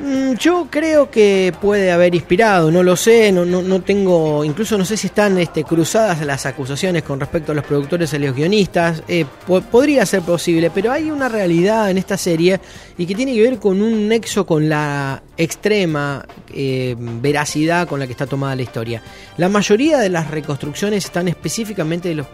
Mm, 0.05 0.35
Yo 0.35 0.67
creo 0.69 1.11
que 1.11 1.53
puede 1.61 1.93
haber 1.93 2.13
inspirado, 2.17 2.73
no 2.73 2.83
lo 2.83 2.97
sé, 2.97 3.31
no, 3.31 3.45
no, 3.45 3.63
no 3.63 3.83
tengo, 3.83 4.45
incluso 4.45 4.77
no 4.77 4.85
sé 4.85 4.97
si 4.97 5.07
están 5.07 5.39
este, 5.39 5.63
cruzadas 5.63 6.21
las 6.27 6.45
acusaciones 6.45 7.05
con 7.05 7.21
respecto 7.21 7.53
a 7.53 7.55
los 7.55 7.65
productores 7.65 8.13
y 8.13 8.19
los 8.19 8.35
guionistas, 8.35 9.05
eh, 9.07 9.25
po- 9.47 9.61
podría 9.61 10.05
ser 10.05 10.23
posible, 10.23 10.71
pero 10.75 10.91
hay 10.91 11.09
una 11.11 11.29
realidad 11.29 11.89
en 11.89 11.99
esta 11.99 12.17
serie 12.17 12.59
y 12.99 13.07
que 13.07 13.15
tiene 13.15 13.33
que 13.33 13.43
ver 13.43 13.59
con 13.61 13.81
un 13.81 14.09
nexo 14.09 14.45
con 14.45 14.69
la 14.69 15.23
extrema 15.37 16.27
eh, 16.53 16.97
veracidad 16.99 17.87
con 17.87 18.01
la 18.01 18.07
que 18.07 18.13
está 18.13 18.27
tomada 18.27 18.57
la 18.57 18.63
historia. 18.63 19.03
La 19.37 19.49
mayoría 19.49 19.99
de 19.99 20.09
las 20.09 20.31
reconstrucciones 20.33 21.05
están 21.05 21.29
específicamente 21.29 22.09
de 22.09 22.17
los, 22.17 22.27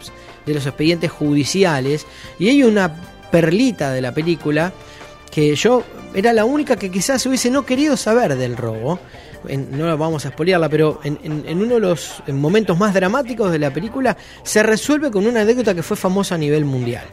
de 0.47 0.55
los 0.55 0.65
expedientes 0.65 1.11
judiciales 1.11 2.07
y 2.39 2.49
hay 2.49 2.63
una 2.63 2.95
perlita 3.31 3.93
de 3.93 4.01
la 4.01 4.13
película 4.15 4.73
que 5.31 5.55
yo 5.55 5.83
era 6.15 6.33
la 6.33 6.45
única 6.45 6.77
que 6.77 6.91
quizás 6.91 7.25
hubiese 7.27 7.51
no 7.51 7.65
querido 7.67 7.97
saber 7.97 8.37
del 8.37 8.57
robo. 8.57 8.99
En- 9.47 9.77
no 9.79 9.97
vamos 9.97 10.27
a 10.27 10.31
spoilearla, 10.31 10.69
pero 10.69 11.01
en, 11.05 11.19
en- 11.23 11.45
en 11.47 11.63
uno 11.63 11.75
de 11.75 11.81
los 11.81 12.23
momentos 12.29 12.77
más 12.79 12.93
dramáticos 12.93 13.53
de 13.53 13.59
la 13.61 13.73
película 13.73 14.17
se 14.43 14.63
resuelve 14.63 15.11
con 15.11 15.27
una 15.27 15.43
anécdota 15.43 15.75
que 15.75 15.83
fue 15.83 15.97
famosa 15.97 16.35
a 16.35 16.39
nivel 16.39 16.65
mundial. 16.65 17.05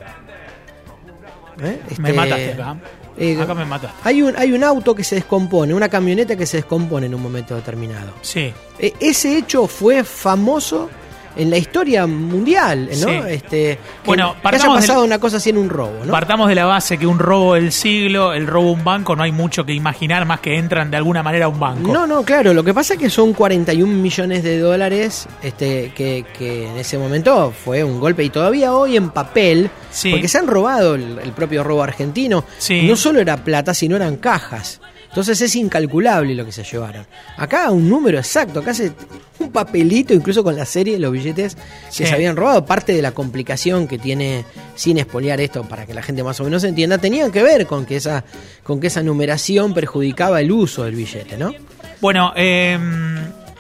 ¿Eh? 1.61 1.79
Me 1.99 2.09
Este, 2.09 2.13
mataste 2.13 2.53
acá. 2.53 2.75
Eh, 3.17 3.39
Acá 3.41 3.53
me 3.53 3.63
mataste. 3.65 3.97
Hay 4.03 4.21
un, 4.21 4.35
hay 4.37 4.51
un 4.51 4.63
auto 4.63 4.93
que 4.93 5.03
se 5.03 5.15
descompone, 5.15 5.73
una 5.73 5.87
camioneta 5.87 6.35
que 6.35 6.45
se 6.45 6.57
descompone 6.57 7.05
en 7.05 7.15
un 7.15 7.21
momento 7.21 7.55
determinado. 7.55 8.11
Sí. 8.21 8.51
Eh, 8.79 8.93
ese 8.99 9.37
hecho 9.37 9.67
fue 9.67 10.03
famoso 10.03 10.89
en 11.35 11.49
la 11.49 11.57
historia 11.57 12.07
mundial, 12.07 12.89
¿no? 12.91 13.07
Sí. 13.09 13.19
Este, 13.29 13.49
que- 13.49 13.79
Bueno, 14.05 14.35
que 14.41 14.47
haya 14.55 14.67
pasado 14.67 15.03
una 15.03 15.19
cosa 15.19 15.37
así 15.37 15.49
en 15.49 15.57
un 15.57 15.69
robo, 15.69 16.05
¿no? 16.05 16.11
Partamos 16.11 16.47
de 16.49 16.55
la 16.55 16.65
base 16.65 16.97
que 16.97 17.05
un 17.07 17.19
robo 17.19 17.55
del 17.55 17.71
siglo, 17.71 18.33
el 18.33 18.47
robo 18.47 18.69
a 18.69 18.71
un 18.73 18.83
banco, 18.83 19.15
no 19.15 19.23
hay 19.23 19.31
mucho 19.31 19.65
que 19.65 19.73
imaginar 19.73 20.25
más 20.25 20.39
que 20.39 20.57
entran 20.57 20.89
de 20.91 20.97
alguna 20.97 21.23
manera 21.23 21.45
a 21.45 21.47
un 21.49 21.59
banco. 21.59 21.91
No, 21.91 22.05
no, 22.07 22.23
claro, 22.23 22.53
lo 22.53 22.63
que 22.63 22.73
pasa 22.73 22.93
es 22.93 22.99
que 22.99 23.09
son 23.09 23.33
41 23.33 23.93
millones 24.01 24.43
de 24.43 24.59
dólares 24.59 25.27
este, 25.43 25.91
que, 25.95 26.25
que 26.37 26.67
en 26.69 26.77
ese 26.77 26.97
momento 26.97 27.51
fue 27.63 27.83
un 27.83 27.99
golpe 27.99 28.23
y 28.23 28.29
todavía 28.29 28.73
hoy 28.73 28.95
en 28.97 29.09
papel, 29.09 29.69
Sí. 29.91 30.11
porque 30.11 30.27
se 30.27 30.37
han 30.37 30.47
robado 30.47 30.95
el, 30.95 31.19
el 31.19 31.31
propio 31.31 31.63
robo 31.63 31.83
argentino, 31.83 32.43
Sí. 32.57 32.83
no 32.87 32.95
solo 32.95 33.19
era 33.19 33.37
plata, 33.37 33.73
sino 33.73 33.95
eran 33.95 34.17
cajas. 34.17 34.79
Entonces 35.15 35.39
es 35.41 35.55
incalculable 35.55 36.35
lo 36.35 36.45
que 36.45 36.51
se 36.51 36.61
llevaron. 36.65 37.05
Acá 37.37 37.71
un 37.71 37.87
número 37.89 38.17
exacto, 38.17 38.59
acá 38.59 38.73
se, 38.73 38.91
un 39.39 39.49
papelito 39.49 40.13
incluso 40.13 40.43
con 40.43 40.57
la 40.57 40.65
serie, 40.65 40.99
los 40.99 41.09
billetes 41.13 41.55
Sí. 41.89 42.03
que 42.03 42.09
se 42.09 42.15
habían 42.15 42.35
robado. 42.35 42.65
Parte 42.65 42.91
de 42.91 43.01
la 43.01 43.13
complicación 43.13 43.87
que 43.87 43.97
tiene, 43.97 44.43
sin 44.75 44.97
espolear 44.97 45.39
esto 45.39 45.63
para 45.63 45.85
que 45.85 45.93
la 45.93 46.01
gente 46.03 46.21
más 46.21 46.37
o 46.41 46.43
menos 46.43 46.65
entienda, 46.65 46.97
tenían 46.97 47.31
que 47.31 47.43
ver 47.43 47.65
con 47.65 47.85
que 47.85 47.95
esa, 47.95 48.25
con 48.61 48.81
que 48.81 48.87
esa 48.87 49.03
numeración 49.03 49.73
perjudicaba 49.73 50.41
el 50.41 50.51
uso 50.51 50.83
del 50.83 50.95
billete, 50.95 51.37
¿no? 51.37 51.53
Bueno, 52.01 52.33
eh, 52.35 52.77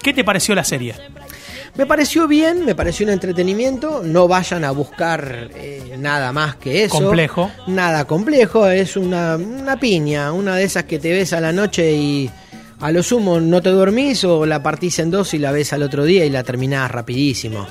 ¿qué 0.03 0.11
te 0.11 0.25
pareció 0.25 0.55
la 0.55 0.65
serie? 0.65 0.93
Me 1.77 1.85
pareció 1.85 2.27
bien, 2.27 2.63
me 2.63 2.73
pareció 2.73 3.05
un 3.05 3.11
entretenimiento. 3.11 4.01
No 4.03 4.27
vayan 4.27 4.63
a 4.63 4.71
buscar 4.71 5.49
eh, 5.55 5.95
nada 5.99 6.31
más 6.31 6.55
que 6.55 6.85
eso. 6.85 6.95
Complejo. 6.95 7.51
Nada 7.67 8.05
complejo, 8.05 8.67
es 8.67 8.95
una, 8.95 9.35
una 9.35 9.77
piña, 9.77 10.31
una 10.31 10.55
de 10.55 10.63
esas 10.63 10.85
que 10.85 10.99
te 10.99 11.11
ves 11.11 11.33
a 11.33 11.41
la 11.41 11.51
noche 11.51 11.91
y 11.91 12.29
a 12.79 12.91
lo 12.91 13.03
sumo 13.03 13.39
no 13.39 13.61
te 13.61 13.69
dormís 13.69 14.23
o 14.23 14.45
la 14.45 14.61
partís 14.63 14.99
en 14.99 15.11
dos 15.11 15.33
y 15.33 15.39
la 15.39 15.51
ves 15.51 15.73
al 15.73 15.83
otro 15.83 16.03
día 16.05 16.25
y 16.25 16.29
la 16.29 16.43
terminás 16.43 16.89
rapidísimo. 16.91 17.67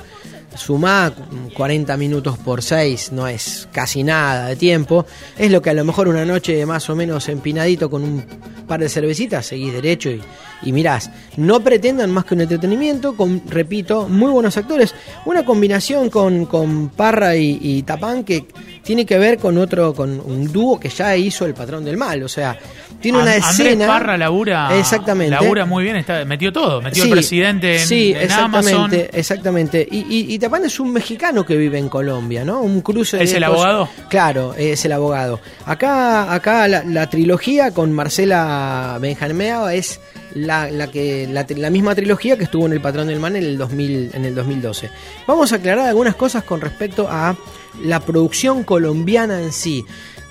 Sumá 0.55 1.13
40 1.53 1.97
minutos 1.97 2.37
por 2.37 2.61
6, 2.61 3.11
no 3.11 3.27
es 3.27 3.67
casi 3.71 4.03
nada 4.03 4.47
de 4.47 4.55
tiempo. 4.55 5.05
Es 5.37 5.51
lo 5.51 5.61
que 5.61 5.69
a 5.69 5.73
lo 5.73 5.83
mejor 5.83 6.07
una 6.07 6.25
noche 6.25 6.65
más 6.65 6.89
o 6.89 6.95
menos 6.95 7.27
empinadito 7.29 7.89
con 7.89 8.03
un 8.03 8.25
par 8.67 8.79
de 8.79 8.89
cervecitas 8.89 9.45
seguís 9.45 9.73
derecho 9.73 10.09
y, 10.09 10.21
y 10.63 10.71
mirás. 10.71 11.09
No 11.37 11.61
pretendan 11.61 12.11
más 12.11 12.25
que 12.25 12.33
un 12.33 12.41
entretenimiento, 12.41 13.15
con, 13.15 13.41
repito, 13.47 14.07
muy 14.09 14.31
buenos 14.31 14.57
actores. 14.57 14.95
Una 15.25 15.45
combinación 15.45 16.09
con, 16.09 16.45
con 16.45 16.89
Parra 16.89 17.35
y, 17.35 17.59
y 17.61 17.83
Tapán 17.83 18.23
que 18.23 18.45
tiene 18.83 19.05
que 19.05 19.17
ver 19.17 19.37
con 19.37 19.57
otro, 19.57 19.93
con 19.93 20.19
un 20.19 20.51
dúo 20.51 20.79
que 20.79 20.89
ya 20.89 21.15
hizo 21.15 21.45
El 21.45 21.53
Patrón 21.53 21.83
del 21.83 21.97
Mal. 21.97 22.23
O 22.23 22.29
sea, 22.29 22.57
tiene 23.05 23.19
una 23.21 23.31
An- 23.33 23.37
escena. 23.37 23.69
Andrés 23.71 23.87
Parra 23.87 24.17
labura, 24.17 24.77
Exactamente. 24.77 25.31
labura 25.35 25.65
muy 25.65 25.83
bien, 25.83 25.95
está, 25.95 26.25
metió 26.25 26.51
todo, 26.51 26.81
metió 26.81 27.03
Sí, 27.03 27.09
el 27.09 27.13
presidente 27.15 27.79
en, 27.81 27.87
sí, 27.87 28.13
en 28.15 28.31
Amazon. 28.31 28.93
exactamente, 28.93 29.19
exactamente. 29.19 29.87
Y, 29.91 29.97
y, 29.99 30.33
y 30.33 30.39
Tapán 30.39 30.65
es 30.65 30.79
un 30.79 30.91
mexicano 30.91 31.45
que 31.45 31.55
vive 31.55 31.77
en 31.77 31.87
Colombia, 31.89 32.43
¿no? 32.43 32.61
Un 32.61 32.81
cruce. 32.81 33.21
¿Es 33.21 33.31
de 33.31 33.37
el 33.37 33.43
abogado? 33.43 33.87
Claro, 34.09 34.53
es 34.55 34.83
el 34.85 34.91
abogado. 34.91 35.39
Acá, 35.65 36.33
acá 36.33 36.67
la, 36.67 36.83
la 36.83 37.09
trilogía 37.09 37.71
con 37.71 37.91
Marcela 37.93 38.97
Benjamea 38.99 39.73
es 39.73 39.99
la, 40.33 40.69
la 40.71 40.87
que 40.91 41.27
la, 41.31 41.45
la 41.55 41.69
misma 41.69 41.95
trilogía 41.95 42.37
que 42.37 42.43
estuvo 42.45 42.65
en 42.65 42.73
El 42.73 42.81
Patrón 42.81 43.07
del 43.07 43.19
Man 43.19 43.35
en 43.35 43.43
el 43.43 43.57
2000, 43.57 44.11
en 44.13 44.25
el 44.25 44.35
2012. 44.35 44.89
Vamos 45.27 45.53
a 45.53 45.57
aclarar 45.57 45.87
algunas 45.87 46.15
cosas 46.15 46.43
con 46.43 46.59
respecto 46.61 47.07
a 47.09 47.35
la 47.83 47.99
producción 47.99 48.63
colombiana 48.63 49.41
en 49.41 49.51
sí. 49.51 49.85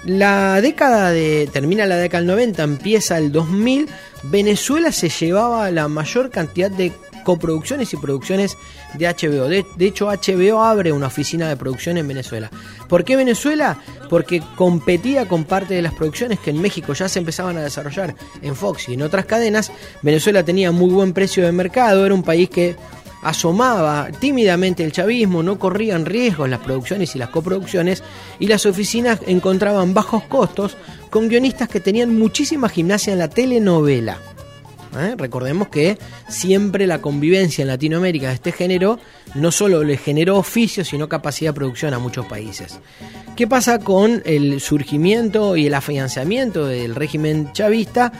La 0.06 0.60
década 0.60 1.10
de. 1.10 1.48
termina 1.52 1.86
la 1.86 1.96
década 1.96 2.20
del 2.20 2.28
90, 2.28 2.62
empieza 2.62 3.16
el 3.16 3.32
2000. 3.32 3.88
Venezuela 4.24 4.92
se 4.92 5.08
llevaba 5.08 5.70
la 5.70 5.88
mayor 5.88 6.30
cantidad 6.30 6.70
de 6.70 6.92
coproducciones 7.24 7.92
y 7.94 7.96
producciones 7.96 8.58
de 8.94 9.06
HBO. 9.06 9.48
De, 9.48 9.64
de 9.76 9.86
hecho, 9.86 10.08
HBO 10.08 10.62
abre 10.62 10.92
una 10.92 11.06
oficina 11.06 11.48
de 11.48 11.56
producción 11.56 11.96
en 11.96 12.06
Venezuela. 12.06 12.50
¿Por 12.86 13.02
qué 13.02 13.16
Venezuela? 13.16 13.78
Porque 14.10 14.42
competía 14.56 15.26
con 15.26 15.44
parte 15.44 15.72
de 15.72 15.80
las 15.80 15.94
producciones 15.94 16.38
que 16.38 16.50
en 16.50 16.60
México 16.60 16.92
ya 16.92 17.08
se 17.08 17.18
empezaban 17.18 17.56
a 17.56 17.62
desarrollar 17.62 18.14
en 18.42 18.54
Fox 18.54 18.90
y 18.90 18.94
en 18.94 19.02
otras 19.02 19.24
cadenas. 19.24 19.72
Venezuela 20.02 20.44
tenía 20.44 20.70
muy 20.70 20.90
buen 20.90 21.14
precio 21.14 21.44
de 21.44 21.52
mercado, 21.52 22.04
era 22.04 22.14
un 22.14 22.22
país 22.22 22.50
que 22.50 22.76
asomaba 23.24 24.10
tímidamente 24.20 24.84
el 24.84 24.92
chavismo, 24.92 25.42
no 25.42 25.58
corrían 25.58 26.06
riesgos 26.06 26.48
las 26.48 26.60
producciones 26.60 27.16
y 27.16 27.18
las 27.18 27.30
coproducciones, 27.30 28.04
y 28.38 28.46
las 28.46 28.66
oficinas 28.66 29.18
encontraban 29.26 29.94
bajos 29.94 30.22
costos 30.24 30.76
con 31.10 31.28
guionistas 31.28 31.68
que 31.68 31.80
tenían 31.80 32.14
muchísima 32.16 32.68
gimnasia 32.68 33.12
en 33.12 33.18
la 33.18 33.28
telenovela. 33.28 34.18
¿Eh? 34.98 35.14
Recordemos 35.18 35.68
que 35.68 35.98
siempre 36.28 36.86
la 36.86 37.00
convivencia 37.00 37.62
en 37.62 37.68
Latinoamérica 37.68 38.28
de 38.28 38.34
este 38.34 38.52
género 38.52 39.00
no 39.34 39.50
solo 39.50 39.82
le 39.82 39.96
generó 39.96 40.36
oficio, 40.36 40.84
sino 40.84 41.08
capacidad 41.08 41.50
de 41.50 41.56
producción 41.56 41.94
a 41.94 41.98
muchos 41.98 42.26
países. 42.26 42.78
¿Qué 43.34 43.48
pasa 43.48 43.80
con 43.80 44.22
el 44.24 44.60
surgimiento 44.60 45.56
y 45.56 45.66
el 45.66 45.74
afianzamiento 45.74 46.66
del 46.66 46.94
régimen 46.94 47.52
chavista? 47.52 48.12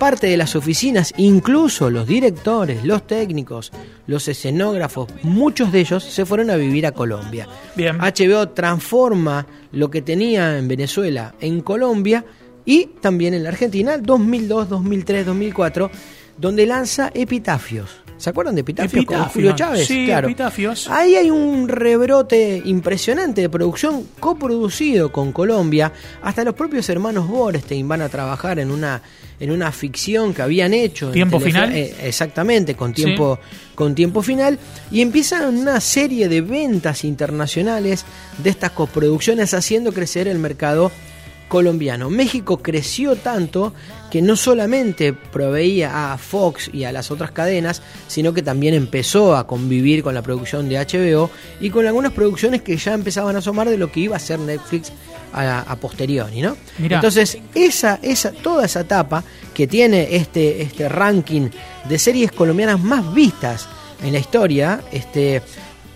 Parte 0.00 0.28
de 0.28 0.38
las 0.38 0.56
oficinas, 0.56 1.12
incluso 1.18 1.90
los 1.90 2.06
directores, 2.06 2.86
los 2.86 3.06
técnicos, 3.06 3.70
los 4.06 4.28
escenógrafos, 4.28 5.10
muchos 5.22 5.72
de 5.72 5.80
ellos 5.80 6.02
se 6.02 6.24
fueron 6.24 6.48
a 6.48 6.56
vivir 6.56 6.86
a 6.86 6.92
Colombia. 6.92 7.46
Bien. 7.76 7.98
HBO 7.98 8.48
transforma 8.48 9.46
lo 9.72 9.90
que 9.90 10.00
tenía 10.00 10.56
en 10.56 10.68
Venezuela 10.68 11.34
en 11.38 11.60
Colombia 11.60 12.24
y 12.64 12.86
también 13.02 13.34
en 13.34 13.42
la 13.42 13.50
Argentina, 13.50 13.98
2002, 13.98 14.70
2003, 14.70 15.26
2004, 15.26 15.90
donde 16.38 16.64
lanza 16.64 17.10
Epitafios. 17.12 18.00
¿Se 18.20 18.28
acuerdan 18.28 18.54
de 18.54 18.60
Epitafios, 18.60 19.06
con 19.06 19.24
Julio 19.24 19.52
Chávez? 19.56 19.86
sí, 19.86 20.04
claro. 20.04 20.28
Epitafios. 20.28 20.88
Ahí 20.90 21.16
hay 21.16 21.30
un 21.30 21.68
rebrote 21.68 22.60
impresionante 22.66 23.40
de 23.40 23.48
producción 23.48 24.06
coproducido 24.20 25.10
con 25.10 25.32
Colombia. 25.32 25.90
Hasta 26.20 26.44
los 26.44 26.54
propios 26.54 26.86
hermanos 26.90 27.26
Borstein 27.26 27.88
van 27.88 28.02
a 28.02 28.10
trabajar 28.10 28.58
en 28.58 28.70
una, 28.70 29.00
en 29.40 29.50
una 29.50 29.72
ficción 29.72 30.34
que 30.34 30.42
habían 30.42 30.74
hecho. 30.74 31.10
¿Tiempo 31.10 31.40
final? 31.40 31.74
eh, 31.74 31.94
exactamente, 32.02 32.74
con 32.74 32.92
tiempo, 32.92 33.38
con 33.74 33.94
tiempo 33.94 34.20
final. 34.20 34.58
Y 34.90 35.00
empiezan 35.00 35.56
una 35.56 35.80
serie 35.80 36.28
de 36.28 36.42
ventas 36.42 37.04
internacionales 37.04 38.04
de 38.36 38.50
estas 38.50 38.72
coproducciones 38.72 39.54
haciendo 39.54 39.92
crecer 39.92 40.28
el 40.28 40.38
mercado 40.38 40.92
colombiano. 41.50 42.08
México 42.10 42.58
creció 42.62 43.16
tanto 43.16 43.74
que 44.08 44.22
no 44.22 44.36
solamente 44.36 45.12
proveía 45.12 46.12
a 46.12 46.16
Fox 46.16 46.70
y 46.72 46.84
a 46.84 46.92
las 46.92 47.10
otras 47.10 47.32
cadenas, 47.32 47.82
sino 48.06 48.32
que 48.32 48.40
también 48.40 48.72
empezó 48.72 49.36
a 49.36 49.48
convivir 49.48 50.04
con 50.04 50.14
la 50.14 50.22
producción 50.22 50.68
de 50.68 50.78
HBO 50.78 51.28
y 51.60 51.70
con 51.70 51.86
algunas 51.86 52.12
producciones 52.12 52.62
que 52.62 52.76
ya 52.76 52.94
empezaban 52.94 53.34
a 53.34 53.40
asomar 53.40 53.68
de 53.68 53.76
lo 53.76 53.90
que 53.90 54.00
iba 54.00 54.16
a 54.16 54.20
ser 54.20 54.38
Netflix 54.38 54.92
a, 55.32 55.60
a 55.60 55.76
posteriori, 55.76 56.40
¿no? 56.40 56.56
Mirá. 56.78 56.96
Entonces, 56.98 57.36
esa, 57.54 57.98
esa, 58.00 58.30
toda 58.30 58.64
esa 58.64 58.80
etapa 58.80 59.24
que 59.52 59.66
tiene 59.66 60.14
este, 60.14 60.62
este 60.62 60.88
ranking 60.88 61.50
de 61.88 61.98
series 61.98 62.30
colombianas 62.30 62.80
más 62.80 63.12
vistas 63.12 63.68
en 64.04 64.12
la 64.12 64.20
historia, 64.20 64.80
este, 64.92 65.42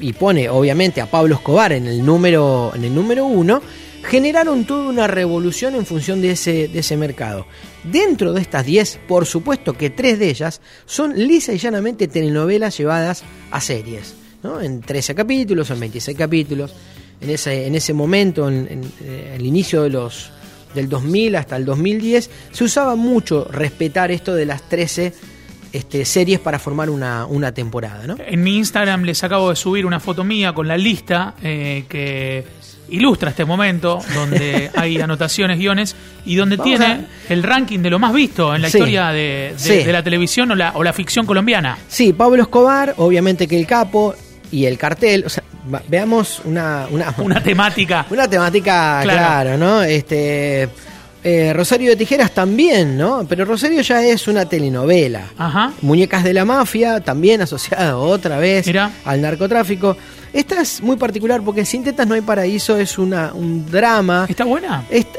y 0.01 0.13
pone 0.15 0.49
obviamente 0.49 1.01
a 1.01 1.07
Pablo 1.07 1.37
Escobar 1.37 1.73
en 1.73 1.87
el 1.87 2.05
número, 2.05 2.73
en 2.75 2.85
el 2.85 2.95
número 2.95 3.25
uno, 3.25 3.63
generaron 4.05 4.65
toda 4.65 4.89
una 4.89 5.07
revolución 5.07 5.75
en 5.75 5.87
función 5.87 6.21
de 6.21 6.33
ese, 6.33 6.69
de 6.69 6.79
ese 6.79 6.97
mercado. 6.97 7.47
Dentro 7.85 8.33
de 8.33 8.41
estas 8.41 8.65
10, 8.65 9.01
por 9.09 9.27
supuesto 9.27 9.73
que 9.73 9.91
tres 9.91 10.19
de 10.19 10.31
ellas 10.31 10.61
son 10.87 11.15
lisa 11.17 11.53
y 11.53 11.59
llanamente 11.59 12.09
telenovelas 12.09 12.77
llevadas 12.77 13.25
a 13.51 13.61
series, 13.61 14.15
¿no? 14.43 14.61
en 14.61 14.81
13 14.81 15.15
capítulos, 15.15 15.71
en 15.71 15.81
26 15.81 16.17
capítulos. 16.17 16.75
En 17.21 17.31
ese, 17.31 17.67
en 17.67 17.75
ese 17.75 17.95
momento, 17.95 18.49
en, 18.49 18.83
eh, 19.03 19.35
el 19.37 19.47
inicio 19.47 19.83
de 19.83 19.91
los, 19.91 20.31
del 20.75 20.89
2000 20.89 21.37
hasta 21.37 21.57
el 21.57 21.65
2010, 21.65 22.31
se 22.53 22.65
usaba 22.65 22.97
mucho 22.97 23.47
respetar 23.51 24.11
esto 24.11 24.35
de 24.35 24.45
las 24.45 24.69
13 24.69 25.13
este, 25.73 26.05
series 26.05 26.39
para 26.41 26.59
formar 26.59 26.91
una, 26.91 27.25
una 27.27 27.53
temporada. 27.53 28.07
¿no? 28.07 28.17
En 28.19 28.43
mi 28.43 28.57
Instagram 28.57 29.05
les 29.05 29.25
acabo 29.25 29.51
de 29.51 29.57
subir 29.57 29.87
una 29.87 30.01
foto 30.01 30.23
mía 30.23 30.53
con 30.53 30.69
la 30.69 30.77
lista 30.77 31.35
eh, 31.43 31.85
que 31.89 32.45
ilustra 32.91 33.31
este 33.31 33.45
momento, 33.45 33.99
donde 34.15 34.71
hay 34.77 35.01
anotaciones, 35.01 35.59
guiones, 35.59 35.97
y 36.27 36.37
donde 36.37 36.57
Vamos 36.57 36.77
tiene 36.79 37.07
el 37.29 37.43
ranking 37.43 37.81
de 37.81 37.91
lo 37.91 37.99
más 37.99 38.13
visto 38.13 38.55
en 38.55 38.63
la 38.63 38.71
Sí. 38.71 38.79
historia 38.79 39.09
de, 39.09 39.53
de- 39.53 39.55
Sí. 39.59 39.85
de 39.85 39.93
la 39.93 40.03
televisión 40.03 40.51
o 40.51 40.55
la, 40.55 40.73
o 40.75 40.83
la 40.85 40.93
ficción 40.93 41.27
colombiana. 41.27 41.79
Sí, 41.89 42.13
Pablo 42.13 42.43
Escobar, 42.43 42.95
obviamente 42.99 43.47
que 43.49 43.59
el 43.59 43.67
capo 43.67 44.15
y 44.53 44.67
el 44.67 44.79
cartel, 44.79 45.25
o 45.27 45.29
sea, 45.29 45.43
veamos 45.89 46.41
una, 46.45 46.87
una, 46.91 47.15
Una 47.19 47.43
temática. 47.43 48.07
una 48.11 48.29
temática, 48.29 49.01
Claro. 49.03 49.19
claro, 49.19 49.57
¿no? 49.59 49.83
Este, 49.83 50.69
eh, 51.25 51.53
Rosario 51.55 51.91
de 51.91 51.97
Tijeras 51.97 52.33
también, 52.33 52.97
¿no? 52.99 53.25
Pero 53.29 53.45
Rosario 53.47 53.81
ya 53.81 54.05
es 54.05 54.29
una 54.29 54.47
telenovela. 54.47 55.31
Ajá. 55.39 55.73
Muñecas 55.81 56.23
de 56.23 56.35
la 56.35 56.45
Mafia, 56.45 57.01
también 57.01 57.41
asociada 57.41 57.97
otra 57.99 58.39
vez 58.39 58.67
Mirá. 58.67 58.91
al 59.05 59.21
narcotráfico. 59.23 59.97
Esta 60.33 60.61
es 60.61 60.83
muy 60.83 60.97
particular 60.97 61.41
porque 61.43 61.65
Sin 61.65 61.83
Tetas 61.85 62.07
No 62.07 62.15
hay 62.15 62.21
Paraíso 62.21 62.77
es 62.77 62.99
una, 62.99 63.33
un 63.33 63.65
drama. 63.71 64.27
¿Está 64.29 64.45
buena? 64.45 64.85
Está, 64.91 65.19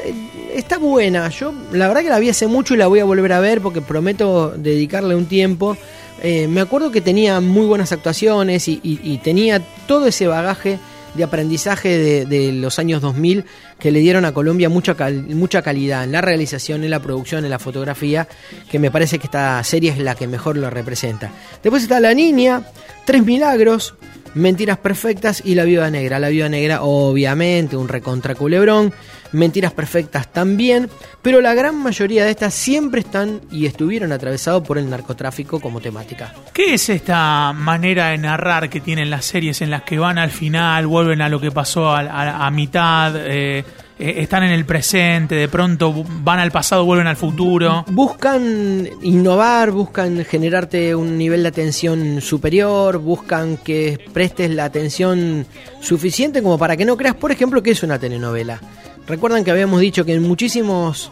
está 0.54 0.78
buena. 0.78 1.28
Yo 1.30 1.52
la 1.72 1.88
verdad 1.88 2.02
que 2.02 2.10
la 2.10 2.18
vi 2.18 2.28
hace 2.28 2.46
mucho 2.46 2.74
y 2.74 2.76
la 2.76 2.86
voy 2.86 3.00
a 3.00 3.04
volver 3.04 3.32
a 3.32 3.40
ver 3.40 3.60
porque 3.60 3.80
prometo 3.80 4.52
dedicarle 4.56 5.14
un 5.14 5.26
tiempo. 5.26 5.76
Eh, 6.22 6.46
me 6.48 6.60
acuerdo 6.60 6.90
que 6.90 7.00
tenía 7.00 7.40
muy 7.40 7.66
buenas 7.66 7.92
actuaciones 7.92 8.68
y, 8.68 8.80
y- 8.82 9.00
y 9.02 9.18
tenía 9.18 9.60
todo 9.86 10.06
ese 10.06 10.26
bagaje 10.26 10.78
de 11.16 11.24
aprendizaje 11.24 12.26
de, 12.26 12.52
los 12.52 12.78
años 12.78 13.00
2000 13.00 13.44
que 13.78 13.90
le 13.90 14.00
dieron 14.00 14.24
a 14.24 14.32
Colombia 14.32 14.68
mucha, 14.68 14.96
mucha 15.28 15.62
calidad 15.62 16.04
en 16.04 16.12
la 16.12 16.20
realización, 16.20 16.84
en 16.84 16.90
la 16.90 17.00
producción, 17.00 17.44
en 17.44 17.50
la 17.50 17.58
fotografía, 17.58 18.28
que 18.70 18.78
me 18.78 18.90
parece 18.90 19.18
que 19.18 19.26
esta 19.26 19.62
serie 19.64 19.90
es 19.90 19.98
la 19.98 20.14
que 20.14 20.26
mejor 20.26 20.56
lo 20.56 20.70
representa. 20.70 21.30
Después 21.62 21.82
está 21.82 22.00
La 22.00 22.14
Niña, 22.14 22.62
Tres 23.04 23.24
Milagros, 23.24 23.94
Mentiras 24.36 24.76
Perfectas 24.76 25.40
y 25.46 25.54
La 25.54 25.64
Viuda 25.64 25.90
Negra. 25.90 26.18
La 26.18 26.28
Viuda 26.28 26.50
Negra, 26.50 26.82
obviamente, 26.82 27.74
un 27.74 27.88
recontra 27.88 28.34
culebrón. 28.34 28.92
Mentiras 29.32 29.72
Perfectas 29.72 30.30
también, 30.30 30.90
pero 31.22 31.40
la 31.40 31.54
gran 31.54 31.74
mayoría 31.76 32.22
de 32.22 32.32
estas 32.32 32.52
siempre 32.52 33.00
están 33.00 33.40
y 33.50 33.64
estuvieron 33.64 34.12
atravesados 34.12 34.62
por 34.62 34.76
el 34.76 34.90
narcotráfico 34.90 35.58
como 35.58 35.80
temática. 35.80 36.34
¿Qué 36.52 36.74
es 36.74 36.90
esta 36.90 37.54
manera 37.54 38.08
de 38.08 38.18
narrar 38.18 38.68
que 38.68 38.80
tienen 38.80 39.08
las 39.08 39.24
series 39.24 39.62
en 39.62 39.70
las 39.70 39.84
que 39.84 39.98
van 39.98 40.18
al 40.18 40.30
final, 40.30 40.86
vuelven 40.86 41.22
a 41.22 41.30
lo 41.30 41.40
que 41.40 41.50
pasó 41.50 41.90
a, 41.90 42.50
mitad, 42.50 43.14
eh, 43.16 43.64
eh, 43.98 44.16
están 44.18 44.42
en 44.42 44.52
el 44.52 44.66
presente, 44.66 45.34
de 45.34 45.48
pronto 45.48 46.04
van 46.22 46.38
al 46.38 46.50
pasado, 46.50 46.84
vuelven 46.84 47.06
al 47.06 47.16
futuro? 47.16 47.84
Buscan 47.88 48.88
innovar, 49.02 49.70
buscan 49.70 50.24
generarte 50.24 50.94
un 50.94 51.16
nivel 51.16 51.42
de 51.42 51.48
atención 51.48 52.20
superior, 52.20 52.98
buscan 52.98 53.56
que 53.56 53.98
prestes 54.12 54.50
la 54.50 54.64
atención 54.64 55.46
suficiente 55.80 56.42
como 56.42 56.58
para 56.58 56.76
que 56.76 56.84
no 56.84 56.96
creas, 56.96 57.14
por 57.14 57.32
ejemplo, 57.32 57.62
que 57.62 57.70
es 57.70 57.82
una 57.82 57.98
telenovela. 57.98 58.60
Recuerdan 59.06 59.44
que 59.44 59.50
habíamos 59.50 59.80
dicho 59.80 60.04
que 60.04 60.14
en 60.14 60.22
muchísimos 60.22 61.10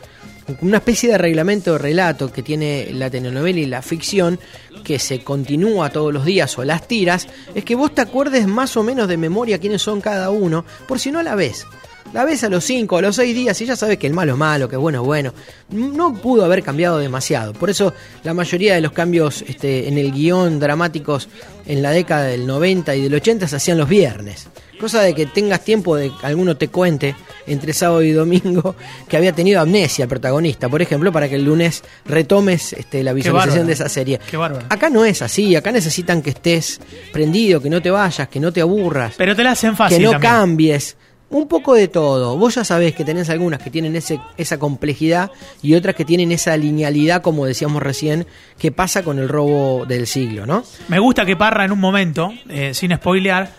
una 0.61 0.79
especie 0.79 1.11
de 1.11 1.19
reglamento 1.19 1.73
de 1.73 1.79
relato 1.79 2.31
que 2.31 2.43
tiene 2.43 2.88
la 2.93 3.09
telenovela 3.09 3.61
y 3.61 3.67
la 3.67 3.81
ficción 3.81 4.38
que 4.85 4.99
se 4.99 5.25
continúa 5.25 5.91
todos 5.91 6.12
los 6.12 6.25
días 6.25 6.59
o 6.59 6.64
las 6.64 6.87
tiras, 6.87 7.29
es 7.55 7.64
que 7.64 7.75
vos 7.75 7.95
te 7.95 8.03
acuerdes 8.03 8.47
más 8.47 8.76
o 8.76 8.83
menos 8.83 9.09
de 9.09 9.17
memoria 9.17 9.59
quiénes 9.59 9.81
son 9.81 10.03
cada 10.03 10.29
uno, 10.31 10.67
por 10.87 10.99
si 10.99 11.11
no 11.11 11.23
la 11.23 11.35
ves. 11.35 11.67
La 12.14 12.25
ves 12.25 12.44
a 12.44 12.49
los 12.49 12.62
5, 12.62 12.97
a 12.97 13.02
los 13.02 13.16
6 13.16 13.35
días 13.35 13.61
y 13.61 13.66
ya 13.66 13.75
sabes 13.75 13.99
que 13.99 14.06
el 14.06 14.12
malo 14.12 14.35
es 14.35 14.38
malo, 14.38 14.68
que 14.68 14.76
bueno 14.76 15.00
es 15.00 15.04
bueno. 15.04 15.35
No 15.71 16.14
pudo 16.14 16.44
haber 16.44 16.62
cambiado 16.62 16.99
demasiado. 16.99 17.52
Por 17.54 17.71
eso 17.71 17.92
la 18.23 18.33
mayoría 18.33 18.76
de 18.76 18.80
los 18.80 18.92
cambios 18.92 19.42
este, 19.49 19.88
en 19.88 19.99
el 19.99 20.12
guion 20.12 20.61
dramáticos 20.61 21.28
en 21.66 21.83
la 21.83 21.90
década 21.90 22.26
del 22.26 22.47
90 22.47 22.94
y 22.94 23.02
del 23.02 23.14
80 23.14 23.49
se 23.49 23.56
hacían 23.56 23.78
los 23.78 23.88
viernes. 23.88 24.47
Cosa 24.78 25.02
de 25.02 25.12
que 25.12 25.26
tengas 25.26 25.64
tiempo 25.64 25.97
de 25.97 26.11
que 26.11 26.25
alguno 26.25 26.56
te 26.56 26.68
cuente 26.68 27.16
entre 27.49 27.73
sábado 27.73 28.00
y 28.02 28.12
domingo 28.12 28.76
que 29.09 29.16
había 29.16 29.33
tenido 29.33 29.61
amnesia 29.61 30.04
el 30.04 30.09
protagonista, 30.09 30.68
por 30.68 30.83
ejemplo, 30.83 31.11
para 31.11 31.28
que 31.28 31.35
el 31.35 31.44
lunes 31.44 31.83
retomes 32.04 32.75
este, 32.75 33.02
la 33.02 33.12
visualización 33.12 33.66
de 33.66 33.73
esa 33.73 33.88
serie. 33.88 34.21
Qué 34.30 34.37
bárbaro. 34.37 34.66
Acá 34.71 34.88
no 34.88 35.04
es 35.04 35.21
así, 35.21 35.56
acá 35.56 35.73
necesitan 35.73 36.23
que 36.23 36.30
estés 36.30 36.80
prendido, 37.12 37.61
que 37.61 37.71
no 37.71 37.83
te 37.83 37.90
vayas, 37.90 38.28
que 38.28 38.38
no 38.38 38.52
te 38.52 38.61
aburras 38.61 39.14
Pero 39.16 39.35
te 39.35 39.42
la 39.42 39.50
hacen 39.50 39.76
fácil 39.76 39.99
que 39.99 40.04
no 40.04 40.12
también. 40.12 40.33
cambies. 40.33 40.97
Un 41.35 41.49
poco 41.49 41.75
de 41.75 41.88
todo. 41.88 42.38
Vos 42.38 42.55
ya 42.55 42.62
sabés 42.62 42.95
que 42.95 43.05
tenés 43.05 43.29
algunas 43.29 43.61
que 43.61 43.69
tienen 43.69 43.97
ese, 43.97 44.21
esa 44.37 44.57
complejidad 44.57 45.33
y 45.62 45.75
otras 45.75 45.97
que 45.97 46.05
tienen 46.05 46.31
esa 46.31 46.57
linealidad, 46.57 47.23
como 47.23 47.45
decíamos 47.45 47.83
recién, 47.83 48.25
que 48.57 48.71
pasa 48.71 49.03
con 49.03 49.19
el 49.19 49.29
robo 49.29 49.85
del 49.85 50.07
siglo, 50.07 50.47
¿no? 50.47 50.62
Me 50.87 51.00
gusta 51.00 51.26
que 51.26 51.35
Parra 51.35 51.64
en 51.64 51.73
un 51.73 51.81
momento, 51.81 52.33
eh, 52.49 52.73
sin 52.73 52.95
spoilear, 52.95 53.50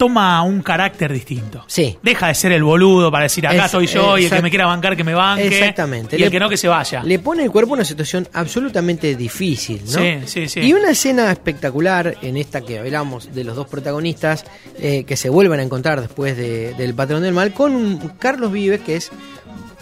toma 0.00 0.42
un 0.42 0.62
carácter 0.62 1.12
distinto. 1.12 1.62
Sí. 1.66 1.98
Deja 2.02 2.28
de 2.28 2.34
ser 2.34 2.52
el 2.52 2.62
boludo 2.64 3.10
para 3.10 3.24
decir 3.24 3.46
acá 3.46 3.56
Es- 3.58 3.64
estoy 3.66 3.86
yo 3.86 4.16
y 4.16 4.24
el 4.24 4.30
que 4.30 4.40
me 4.40 4.48
quiera 4.48 4.64
bancar 4.64 4.96
que 4.96 5.04
me 5.04 5.12
banque. 5.12 5.46
Exactamente. 5.48 6.18
Y 6.18 6.22
el 6.22 6.30
que 6.30 6.40
no 6.40 6.48
que 6.48 6.56
se 6.56 6.68
vaya. 6.68 7.02
Le 7.02 7.18
pone 7.18 7.42
el 7.44 7.50
cuerpo 7.50 7.72
a 7.72 7.74
una 7.74 7.84
situación 7.84 8.26
absolutamente 8.32 9.14
difícil, 9.14 9.82
¿no? 9.84 9.90
Sí, 10.00 10.14
sí, 10.24 10.48
sí. 10.48 10.60
Y 10.60 10.72
una 10.72 10.88
escena 10.92 11.30
espectacular 11.30 12.16
en 12.22 12.38
esta 12.38 12.62
que 12.62 12.78
hablamos 12.78 13.34
de 13.34 13.44
los 13.44 13.54
dos 13.56 13.68
protagonistas 13.68 14.46
eh, 14.78 15.04
que 15.04 15.18
se 15.18 15.28
vuelven 15.28 15.60
a 15.60 15.62
encontrar 15.64 16.00
después 16.00 16.34
de- 16.34 16.72
del 16.74 16.94
Patrón 16.94 17.20
del 17.22 17.34
Mal 17.34 17.52
con 17.52 17.74
un 17.74 17.98
Carlos 18.18 18.50
Vives 18.52 18.80
que 18.80 18.96
es 18.96 19.10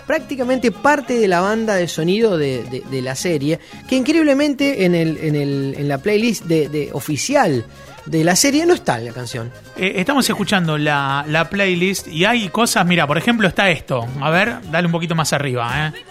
prácticamente 0.08 0.72
parte 0.72 1.18
de 1.20 1.28
la 1.28 1.40
banda 1.40 1.76
de 1.76 1.86
sonido 1.86 2.36
de, 2.36 2.64
de- 2.64 2.80
de 2.80 3.02
la 3.02 3.14
serie, 3.14 3.60
que 3.88 3.94
increíblemente 3.94 4.84
en, 4.86 4.96
el, 4.96 5.18
en, 5.18 5.36
el, 5.36 5.74
en 5.78 5.86
la 5.86 5.98
playlist 5.98 6.44
de, 6.46 6.68
de 6.68 6.88
oficial 6.92 7.64
de 8.06 8.24
la 8.24 8.34
serie 8.34 8.64
no 8.64 8.72
está 8.72 8.96
la 8.98 9.12
canción. 9.12 9.52
Eh, 9.76 9.92
estamos 9.96 10.28
escuchando 10.28 10.78
la, 10.78 11.24
la 11.28 11.50
playlist 11.50 12.08
y 12.08 12.24
hay 12.24 12.48
cosas, 12.48 12.86
mira, 12.86 13.06
por 13.06 13.18
ejemplo 13.18 13.46
está 13.46 13.68
esto. 13.70 14.06
A 14.20 14.30
ver, 14.30 14.56
dale 14.70 14.86
un 14.86 14.92
poquito 14.92 15.14
más 15.14 15.32
arriba, 15.34 15.92
¿eh? 15.94 16.02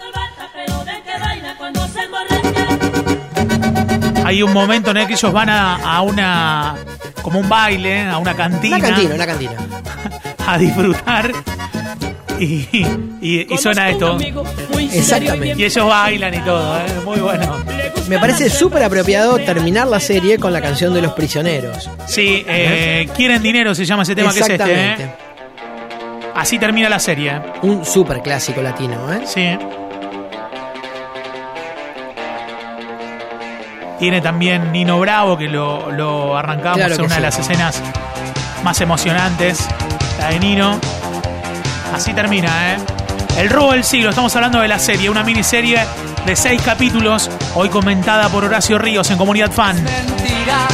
Hay 4.24 4.42
un 4.42 4.52
momento 4.52 4.90
en 4.90 4.98
el 4.98 5.06
que 5.06 5.14
ellos 5.14 5.32
van 5.32 5.48
a, 5.48 5.76
a 5.76 6.02
una, 6.02 6.76
como 7.22 7.40
un 7.40 7.48
baile, 7.48 8.02
a 8.02 8.18
una 8.18 8.34
cantina, 8.34 8.76
Una 8.76 8.88
cantina, 8.88 9.14
una 9.14 9.26
cantina. 9.26 9.52
a 10.46 10.58
disfrutar 10.58 11.32
y, 12.42 12.68
y- 13.20 13.54
y 13.54 13.58
suena 13.58 13.88
esto. 13.90 14.16
Exactamente. 14.92 15.60
Y 15.60 15.64
ellos 15.64 15.86
bailan 15.86 16.34
y 16.34 16.38
todo, 16.40 16.78
¿eh? 16.78 16.84
muy 17.04 17.18
bueno. 17.20 17.56
Me 18.08 18.18
parece 18.18 18.48
súper 18.48 18.82
apropiado 18.82 19.36
terminar 19.38 19.86
la 19.86 20.00
serie 20.00 20.38
con 20.38 20.52
la 20.52 20.60
canción 20.62 20.94
de 20.94 21.02
los 21.02 21.12
prisioneros. 21.12 21.90
Sí, 22.06 22.44
eh, 22.48 23.08
quieren 23.14 23.42
dinero 23.42 23.74
se 23.74 23.84
llama 23.84 24.02
ese 24.04 24.14
tema 24.14 24.32
que 24.32 24.40
es 24.40 24.48
este. 24.48 24.54
Exactamente. 24.54 25.04
¿eh? 25.04 25.10
Así 26.34 26.58
termina 26.58 26.88
la 26.88 26.98
serie. 27.00 27.40
Un 27.62 27.84
súper 27.84 28.22
clásico 28.22 28.62
latino, 28.62 29.12
¿eh? 29.12 29.20
Sí. 29.26 29.58
Tiene 33.98 34.20
también 34.20 34.70
Nino 34.70 35.00
Bravo, 35.00 35.36
que 35.36 35.48
lo, 35.48 35.90
lo 35.90 36.36
arrancamos 36.38 36.76
Claro 36.78 36.94
en 36.94 37.00
una 37.00 37.16
de 37.16 37.20
las 37.20 37.38
escenas 37.38 37.82
más 38.62 38.80
emocionantes, 38.80 39.66
la 40.20 40.28
de 40.30 40.38
Nino. 40.38 40.78
Así 41.92 42.12
termina, 42.14 42.74
¿eh? 42.74 42.78
El 43.38 43.50
robo 43.50 43.72
del 43.72 43.84
siglo, 43.84 44.10
estamos 44.10 44.34
hablando 44.36 44.60
de 44.60 44.68
la 44.68 44.78
serie, 44.78 45.08
una 45.08 45.22
miniserie 45.22 45.78
de 46.26 46.36
seis 46.36 46.60
capítulos, 46.62 47.30
hoy 47.54 47.68
comentada 47.68 48.28
por 48.28 48.44
Horacio 48.44 48.78
Ríos 48.78 49.10
en 49.10 49.18
Comunidad 49.18 49.50
Fan. 49.52 49.76
mentira. 49.82 50.66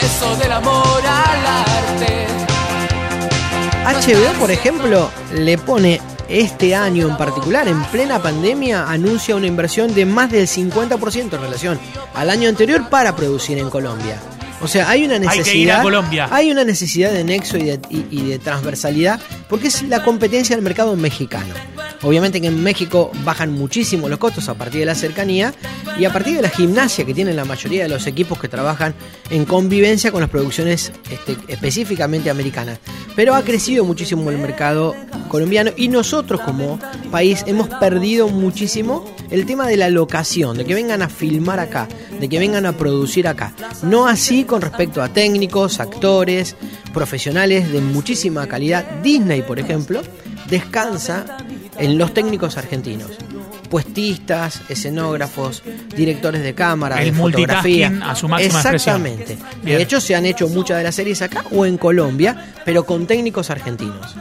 Eso 0.00 0.36
del 0.36 0.52
amor 0.52 1.02
al 1.04 1.46
arte. 1.46 2.26
HBO, 3.84 4.32
por 4.40 4.50
ejemplo, 4.50 5.10
le 5.32 5.58
pone 5.58 6.00
este 6.28 6.74
año 6.74 7.08
en 7.08 7.16
particular, 7.16 7.68
en 7.68 7.82
plena 7.84 8.18
pandemia, 8.20 8.90
anuncia 8.90 9.36
una 9.36 9.46
inversión 9.46 9.94
de 9.94 10.06
más 10.06 10.30
del 10.30 10.48
50% 10.48 11.34
en 11.34 11.40
relación 11.40 11.78
al 12.14 12.30
año 12.30 12.48
anterior 12.48 12.88
para 12.88 13.14
producir 13.14 13.58
en 13.58 13.70
Colombia. 13.70 14.20
O 14.60 14.68
sea, 14.68 14.88
hay 14.88 15.04
una 15.04 15.18
que 15.18 15.24
ir 15.24 15.28
a 15.28 15.34
necesidad. 15.36 15.82
Colombia. 15.82 16.28
Hay 16.30 16.50
una 16.50 16.64
necesidad 16.64 17.12
de 17.12 17.24
nexo 17.24 17.56
y 17.58 17.64
de, 17.64 17.80
y- 17.90 18.06
y 18.10 18.22
de 18.28 18.38
transversalidad, 18.38 19.20
porque 19.48 19.68
es 19.68 19.82
la 19.82 20.02
competencia 20.02 20.56
del 20.56 20.62
mercado 20.64 20.96
mexicano. 20.96 21.52
Obviamente 22.02 22.40
que 22.40 22.48
en 22.48 22.62
México 22.62 23.10
bajan 23.24 23.52
muchísimo 23.52 24.08
los 24.08 24.18
costos 24.18 24.48
a 24.48 24.54
partir 24.54 24.80
de 24.80 24.86
la 24.86 24.94
cercanía 24.94 25.54
y 25.98 26.04
a 26.04 26.12
partir 26.12 26.36
de 26.36 26.42
la 26.42 26.48
gimnasia 26.48 27.04
que 27.04 27.14
tienen 27.14 27.36
la 27.36 27.44
mayoría 27.44 27.84
de 27.84 27.88
los 27.88 28.06
equipos 28.06 28.38
que 28.38 28.48
trabajan 28.48 28.94
en 29.30 29.44
convivencia 29.44 30.12
con 30.12 30.20
las 30.20 30.30
producciones 30.30 30.92
este, 31.10 31.36
específicamente 31.48 32.30
americanas. 32.30 32.78
Pero 33.14 33.34
ha 33.34 33.42
crecido 33.42 33.84
muchísimo 33.84 34.30
el 34.30 34.38
mercado 34.38 34.94
colombiano 35.28 35.70
y 35.76 35.88
nosotros 35.88 36.40
como 36.42 36.78
país 37.10 37.44
hemos 37.46 37.68
perdido 37.68 38.28
muchísimo 38.28 39.04
el 39.30 39.46
tema 39.46 39.66
de 39.66 39.76
la 39.76 39.88
locación, 39.88 40.56
de 40.56 40.64
que 40.64 40.74
vengan 40.74 41.02
a 41.02 41.08
filmar 41.08 41.60
acá, 41.60 41.88
de 42.20 42.28
que 42.28 42.38
vengan 42.38 42.66
a 42.66 42.76
producir 42.76 43.26
acá. 43.26 43.54
No 43.82 44.06
así 44.06 44.44
con 44.44 44.60
respecto 44.60 45.02
a 45.02 45.08
técnicos, 45.08 45.80
actores, 45.80 46.56
profesionales 46.92 47.72
de 47.72 47.80
muchísima 47.80 48.46
calidad. 48.46 48.84
Disney, 49.02 49.42
por 49.42 49.58
ejemplo, 49.58 50.02
descansa 50.48 51.38
en 51.78 51.98
los 51.98 52.12
técnicos 52.14 52.56
argentinos. 52.56 53.10
Puestistas, 53.70 54.62
escenógrafos, 54.68 55.62
directores 55.96 56.42
de 56.42 56.54
cámara, 56.54 57.02
El 57.02 57.12
de 57.12 57.20
fotografía. 57.20 57.92
a 58.04 58.14
su 58.14 58.28
máxima. 58.28 58.60
Exactamente. 58.60 59.36
De 59.62 59.82
hecho, 59.82 60.00
se 60.00 60.14
han 60.14 60.24
hecho 60.26 60.48
muchas 60.48 60.78
de 60.78 60.84
las 60.84 60.94
series 60.94 61.20
acá 61.22 61.44
o 61.50 61.66
en 61.66 61.76
Colombia, 61.76 62.52
pero 62.64 62.84
con 62.84 63.06
técnicos 63.06 63.50
argentinos. 63.50 64.14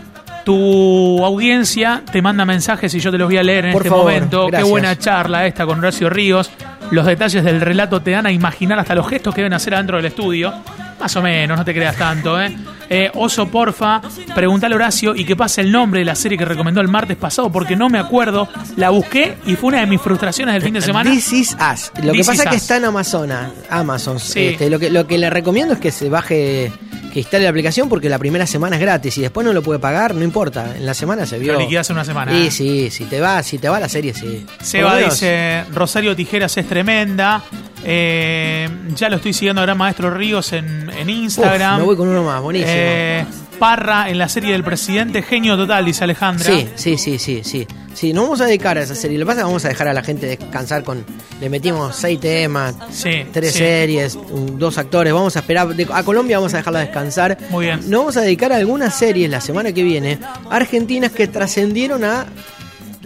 Tu 0.43 1.23
audiencia 1.25 2.03
te 2.11 2.21
manda 2.21 2.45
mensajes 2.45 2.93
y 2.93 2.99
yo 2.99 3.11
te 3.11 3.17
los 3.17 3.27
voy 3.27 3.37
a 3.37 3.43
leer 3.43 3.65
en 3.65 3.71
Por 3.73 3.81
este 3.81 3.89
favor, 3.89 4.05
momento. 4.05 4.47
Qué 4.51 4.63
buena 4.63 4.97
charla 4.97 5.47
esta 5.47 5.65
con 5.65 5.79
Horacio 5.79 6.09
Ríos. 6.09 6.51
Los 6.91 7.05
detalles 7.07 7.43
del 7.43 7.61
relato 7.61 8.01
te 8.01 8.11
dan 8.11 8.27
a 8.27 8.31
imaginar 8.31 8.77
hasta 8.79 8.93
los 8.93 9.07
gestos 9.07 9.33
que 9.33 9.41
deben 9.41 9.53
hacer 9.53 9.73
adentro 9.73 9.97
del 9.97 10.05
estudio. 10.05 10.53
Más 10.99 11.15
o 11.15 11.21
menos, 11.21 11.57
no 11.57 11.65
te 11.65 11.73
creas 11.73 11.97
tanto, 11.97 12.41
¿eh? 12.41 12.55
Eh, 12.89 13.11
Oso, 13.15 13.47
porfa, 13.47 14.01
pregúntale 14.33 14.73
a 14.73 14.77
Horacio 14.77 15.15
y 15.15 15.25
que 15.25 15.35
pase 15.35 15.61
el 15.61 15.71
nombre 15.71 15.99
de 16.01 16.05
la 16.05 16.15
serie 16.15 16.37
que 16.37 16.45
recomendó 16.45 16.81
el 16.81 16.87
martes 16.87 17.17
pasado 17.17 17.51
porque 17.51 17.75
no 17.75 17.89
me 17.89 17.99
acuerdo. 17.99 18.47
La 18.77 18.91
busqué 18.91 19.37
y 19.45 19.55
fue 19.55 19.69
una 19.69 19.79
de 19.81 19.87
mis 19.87 20.01
frustraciones 20.01 20.53
del 20.53 20.63
fin 20.63 20.73
de 20.73 20.81
semana. 20.81 21.09
This 21.09 21.33
is 21.33 21.53
Us. 21.53 21.91
Lo 22.03 22.11
This 22.11 22.21
que 22.21 22.31
pasa 22.31 22.43
es 22.43 22.49
que 22.49 22.55
está 22.55 22.77
en 22.77 22.85
Amazon. 22.85 23.31
Amazon. 23.69 24.19
Sí. 24.19 24.47
Este, 24.47 24.69
lo, 24.69 24.79
que, 24.79 24.89
lo 24.89 25.07
que 25.07 25.17
le 25.17 25.29
recomiendo 25.29 25.73
es 25.73 25.79
que 25.79 25.91
se 25.91 26.09
baje 26.09 26.71
que 27.15 27.21
instale 27.21 27.45
la 27.45 27.49
aplicación 27.49 27.87
porque 27.87 28.09
la 28.09 28.19
primera 28.19 28.45
semana 28.45 28.75
es 28.75 28.81
gratis 28.81 29.17
y 29.17 29.21
después 29.21 29.45
no 29.45 29.53
lo 29.53 29.63
puede 29.63 29.79
pagar, 29.79 30.13
no 30.13 30.21
importa. 30.21 30.75
En 30.75 30.85
la 30.85 30.93
semana 30.93 31.25
se 31.25 31.39
vio. 31.39 31.53
Lo 31.53 31.59
liquidas 31.59 31.89
en 31.89 31.95
una 31.95 32.03
semana. 32.03 32.33
Sí, 32.33 32.47
¿eh? 32.47 32.51
sí, 32.51 32.89
si 32.91 33.05
te 33.05 33.21
va, 33.21 33.41
si 33.41 33.57
te 33.57 33.69
va 33.69 33.79
la 33.79 33.87
serie, 33.87 34.13
sí. 34.13 34.45
Seba 34.61 34.97
dice, 34.97 35.63
Rosario 35.73 36.13
Tijeras 36.13 36.57
es 36.57 36.67
tremenda. 36.67 37.41
Eh, 37.85 38.67
ya 38.95 39.07
lo 39.07 39.15
estoy 39.15 39.31
siguiendo 39.31 39.61
a 39.61 39.63
Gran 39.63 39.77
Maestro 39.77 40.11
Ríos 40.11 40.51
en, 40.51 40.89
en 40.89 41.09
Instagram. 41.09 41.75
Uf, 41.75 41.79
me 41.79 41.85
voy 41.85 41.95
con 41.95 42.09
uno 42.09 42.21
más, 42.21 42.41
buenísimo. 42.41 42.73
Eh, 42.75 43.25
Parra 43.55 44.09
en 44.09 44.17
la 44.17 44.29
serie 44.29 44.51
del 44.53 44.63
presidente, 44.63 45.21
genio 45.21 45.55
total, 45.57 45.85
dice 45.85 46.03
Alejandra. 46.03 46.45
Sí, 46.45 46.67
sí, 46.75 46.97
sí, 46.97 47.17
sí, 47.19 47.41
sí. 47.43 47.67
Sí, 47.93 48.11
nos 48.11 48.25
vamos 48.25 48.41
a 48.41 48.45
dedicar 48.45 48.77
a 48.77 48.81
esa 48.81 48.93
serie. 48.93 49.17
Lo 49.17 49.23
que 49.25 49.27
pasa 49.27 49.39
es 49.39 49.43
que 49.43 49.47
vamos 49.47 49.65
a 49.65 49.69
dejar 49.69 49.87
a 49.87 49.93
la 49.93 50.03
gente 50.03 50.25
descansar 50.27 50.83
con. 50.83 51.05
Le 51.39 51.49
metimos 51.49 51.95
seis 51.95 52.19
temas, 52.19 52.75
Sí, 52.91 53.23
tres 53.31 53.53
sí. 53.53 53.59
series, 53.59 54.17
dos 54.57 54.77
actores. 54.77 55.13
Vamos 55.13 55.35
a 55.37 55.39
esperar. 55.39 55.67
a 55.93 56.03
Colombia 56.03 56.37
vamos 56.37 56.53
a 56.53 56.57
dejarla 56.57 56.79
descansar. 56.81 57.37
Muy 57.49 57.65
bien. 57.67 57.79
Nos 57.89 57.99
vamos 58.01 58.17
a 58.17 58.21
dedicar 58.21 58.51
a 58.51 58.57
algunas 58.57 58.93
series 58.97 59.29
la 59.29 59.39
semana 59.39 59.71
que 59.71 59.83
viene, 59.83 60.19
argentinas 60.49 61.11
que 61.13 61.27
trascendieron 61.27 62.03
a 62.03 62.25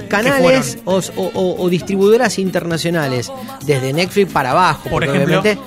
canales 0.08 0.80
o, 0.86 0.96
o- 1.16 1.32
o- 1.36 1.64
o 1.64 1.70
distribuidoras 1.70 2.40
internacionales, 2.40 3.32
desde 3.66 3.94
Netflix 3.94 4.32
para 4.32 4.52
abajo. 4.52 4.90
Por 4.90 5.04
ejemplo. 5.04 5.40
obviamente- 5.40 5.62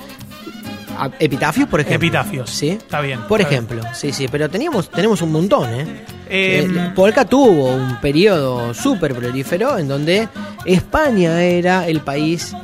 Epitafios, 1.19 1.67
por 1.69 1.79
ejemplo. 1.79 2.07
Epitafios. 2.07 2.49
Sí. 2.49 2.69
Está 2.69 3.01
bien, 3.01 3.19
Por 3.27 3.41
está 3.41 3.53
ejemplo, 3.53 3.81
sí, 3.93 4.11
sí, 4.11 4.27
pero 4.31 4.49
teníamos, 4.49 4.89
tenemos 4.89 5.21
un 5.21 5.31
montón, 5.31 5.69
¿eh? 5.73 5.85
Eh, 6.29 6.67
Eh, 6.69 6.91
Polka 6.95 7.25
tuvo 7.25 7.73
un 7.75 7.99
periodo 8.01 8.73
súper 8.73 9.13
prolífero 9.13 9.77
en 9.77 9.87
donde 9.87 10.27
España 10.65 11.43
era 11.43 11.87
el 11.87 12.01
país 12.01 12.55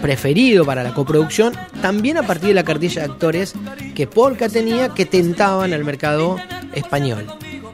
preferido 0.00 0.64
para 0.64 0.82
la 0.82 0.94
coproducción, 0.94 1.52
también 1.82 2.16
a 2.16 2.22
partir 2.22 2.48
de 2.48 2.54
la 2.54 2.64
cartilla 2.64 3.02
de 3.02 3.12
actores 3.12 3.54
que 3.94 4.06
Polka 4.06 4.48
tenía 4.48 4.88
que 4.90 5.04
tentaban 5.04 5.72
al 5.74 5.84
mercado 5.84 6.36
español. 6.74 7.26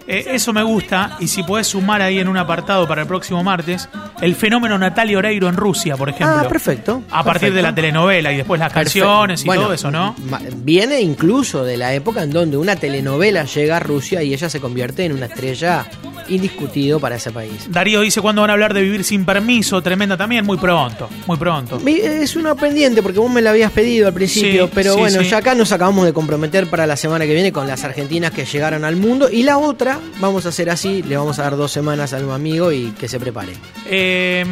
Eh, 0.09 0.25
eso 0.31 0.53
me 0.53 0.63
gusta, 0.63 1.17
y 1.21 1.27
si 1.29 1.43
podés 1.43 1.67
sumar 1.67 2.01
ahí 2.01 2.19
en 2.19 2.29
un 2.29 2.37
apartado 2.37 2.87
para 2.87 3.03
el 3.03 3.09
próximo 3.09 3.43
martes, 3.43 3.89
el 4.21 4.35
fenómeno 4.37 4.79
Natalia 4.79 5.19
Oreiro 5.19 5.49
en 5.49 5.57
Rusia, 5.57 5.97
por 5.97 6.09
ejemplo. 6.09 6.39
Ah, 6.39 6.49
perfecto. 6.49 7.03
A 7.11 7.25
partir 7.25 7.53
de 7.53 7.61
la 7.63 7.75
telenovela 7.75 8.33
y 8.33 8.37
después 8.37 8.61
las 8.61 8.73
Perfecto. 8.73 9.01
canciones 9.01 9.43
y 9.43 9.47
Bueno, 9.47 9.63
todo 9.63 9.75
eso, 9.75 9.91
¿no? 9.91 10.15
Viene 10.59 11.01
incluso 11.01 11.65
de 11.65 11.77
la 11.77 11.93
época 11.93 12.23
en 12.23 12.31
donde 12.31 12.57
una 12.57 12.77
telenovela 12.77 13.45
llega 13.45 13.77
a 13.77 13.81
Rusia 13.81 14.23
y 14.23 14.33
ella 14.33 14.49
se 14.49 14.61
convierte 14.61 15.05
en 15.05 15.13
una 15.13 15.27
estrella 15.27 15.87
indiscutido 16.29 16.99
para 17.01 17.17
ese 17.17 17.31
país. 17.31 17.67
Darío 17.71 18.01
dice 18.01 18.21
cuándo 18.21 18.41
van 18.43 18.51
a 18.51 18.53
hablar 18.55 18.75
de 18.75 18.83
vivir 18.83 19.05
sin 19.05 19.25
permiso, 19.25 19.83
tremenda 19.83 20.17
también, 20.17 20.45
muy 20.45 20.57
pronto, 20.59 21.09
muy 21.27 21.37
pronto. 21.37 21.81
Es 21.87 22.37
una 22.37 22.55
pendiente 22.55 23.03
porque 23.03 23.19
vos 23.19 23.31
me 23.31 23.43
la 23.43 23.51
habías 23.51 23.73
pedido 23.73 24.07
al 24.09 24.15
principio, 24.15 24.67
Sí, 24.67 24.73
pero 24.75 24.95
sí, 24.95 24.99
bueno, 25.01 25.23
sí. 25.23 25.29
ya 25.29 25.39
acá 25.39 25.55
nos 25.55 25.73
acabamos 25.73 26.05
de 26.07 26.13
comprometer 26.13 26.67
para 26.69 26.87
la 26.87 26.97
semana 26.97 27.27
que 27.27 27.35
viene 27.35 27.53
con 27.53 27.67
las 27.67 27.85
argentinas 27.85 28.31
que 28.33 28.45
llegaron 28.45 28.85
al 28.85 28.97
mundo 28.97 29.29
y 29.31 29.43
la 29.43 29.59
otra 29.59 29.99
vamos 30.21 30.47
a 30.47 30.51
hacer 30.51 30.71
así, 30.71 31.03
le 31.03 31.17
vamos 31.17 31.39
a 31.39 31.43
dar 31.43 31.57
dos 31.57 31.73
semanas 31.73 32.13
a 32.13 32.19
un 32.19 32.31
amigo 32.31 32.73
y 32.73 32.93
que 32.99 33.09
se 33.09 33.19
prepare. 33.21 33.53
Eh, 33.87 34.45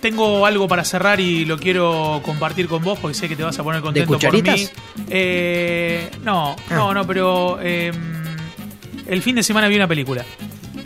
tengo 0.00 0.46
algo 0.46 0.68
para 0.68 0.84
cerrar 0.84 1.20
y 1.20 1.44
lo 1.44 1.58
quiero 1.58 2.20
compartir 2.24 2.66
con 2.68 2.82
vos 2.82 2.98
porque 2.98 3.14
sé 3.16 3.28
que 3.28 3.36
te 3.36 3.42
vas 3.42 3.58
a 3.58 3.62
poner 3.62 3.80
contento 3.82 4.12
por 4.18 4.32
mí. 4.32 4.40
cucharitas? 4.42 4.72
Eh, 5.08 6.10
no, 6.24 6.56
no, 6.70 6.90
Ah. 6.90 6.94
no, 6.94 7.06
pero 7.06 7.58
eh, 7.62 7.90
el 9.06 9.22
fin 9.22 9.34
de 9.36 9.42
semana 9.42 9.68
vi 9.68 9.76
una 9.76 9.88
película. 9.88 10.24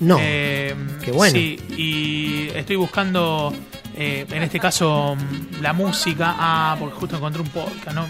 No, 0.00 0.16
Eh, 0.20 0.74
qué 1.02 1.12
bueno. 1.12 1.32
Sí, 1.32 1.58
y 1.76 2.48
estoy 2.56 2.76
buscando, 2.76 3.52
eh, 3.96 4.26
en 4.30 4.42
este 4.42 4.58
caso, 4.58 5.14
mm, 5.16 5.60
la 5.62 5.72
música. 5.72 6.34
Ah, 6.38 6.76
porque 6.78 6.94
justo 6.96 7.16
encontré 7.16 7.42
un 7.42 7.48
podcast, 7.48 7.92
¿no? 7.94 8.06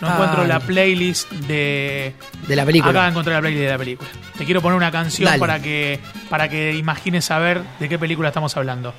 No 0.00 0.08
Ah. 0.08 0.12
encuentro 0.12 0.44
la 0.44 0.60
playlist 0.60 1.30
de. 1.32 2.14
de 2.46 2.56
la 2.56 2.64
película. 2.66 2.90
Acá 2.90 3.08
encontré 3.08 3.32
la 3.32 3.40
playlist 3.40 3.62
de 3.64 3.70
la 3.70 3.78
película. 3.78 4.08
Te 4.38 4.44
quiero 4.44 4.60
poner 4.60 4.76
una 4.76 4.90
canción 4.92 5.24
Dale. 5.26 5.38
para 5.40 5.60
que 5.60 5.98
para 6.28 6.48
que 6.48 6.74
imagines 6.76 7.24
saber 7.24 7.62
de 7.80 7.88
qué 7.88 7.98
película 7.98 8.28
estamos 8.28 8.56
hablando. 8.56 8.94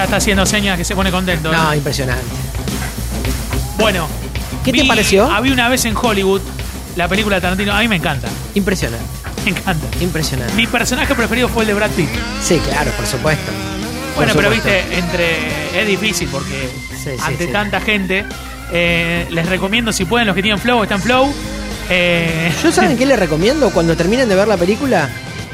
Ya 0.00 0.04
está 0.04 0.16
haciendo 0.16 0.46
señas 0.46 0.78
que 0.78 0.84
se 0.86 0.94
pone 0.96 1.10
contento. 1.10 1.52
No, 1.52 1.74
¿eh? 1.74 1.76
impresionante. 1.76 2.24
Bueno. 3.76 4.08
¿Qué 4.64 4.72
te 4.72 4.86
pareció? 4.86 5.30
Había 5.30 5.52
una 5.52 5.68
vez 5.68 5.84
en 5.84 5.94
Hollywood 5.94 6.40
la 6.96 7.06
película 7.06 7.36
de 7.36 7.42
Tarantino. 7.42 7.74
A 7.74 7.80
mí 7.80 7.88
me 7.88 7.96
encanta. 7.96 8.26
Impresionante, 8.54 9.04
Me 9.44 9.50
encanta. 9.50 9.86
impresionante. 10.02 10.54
Mi 10.54 10.66
personaje 10.66 11.14
preferido 11.14 11.50
fue 11.50 11.64
el 11.64 11.66
de 11.68 11.74
Brad 11.74 11.90
Pitt. 11.90 12.08
Sí, 12.42 12.58
claro, 12.66 12.90
por 12.92 13.04
supuesto. 13.06 13.52
Bueno, 14.16 14.32
Por 14.32 14.42
pero 14.42 14.54
viste, 14.54 14.84
entre 14.96 15.78
es 15.78 15.86
difícil 15.86 16.30
porque 16.32 16.70
Sí, 16.96 17.10
sí, 17.16 17.22
ante 17.22 17.44
sí. 17.44 17.52
tanta 17.52 17.78
gente 17.82 18.24
eh, 18.72 19.26
les 19.28 19.46
recomiendo 19.50 19.92
si 19.92 20.06
pueden 20.06 20.26
los 20.26 20.34
que 20.34 20.40
tienen 20.40 20.58
flow 20.58 20.82
están 20.82 21.02
flow. 21.02 21.30
Eh, 21.90 22.50
Yo 22.62 22.72
saben 22.72 22.96
qué 22.96 23.04
les 23.04 23.18
recomiendo 23.18 23.68
cuando 23.68 23.94
terminen 23.98 24.30
de 24.30 24.34
ver 24.34 24.48
la 24.48 24.56
película 24.56 25.10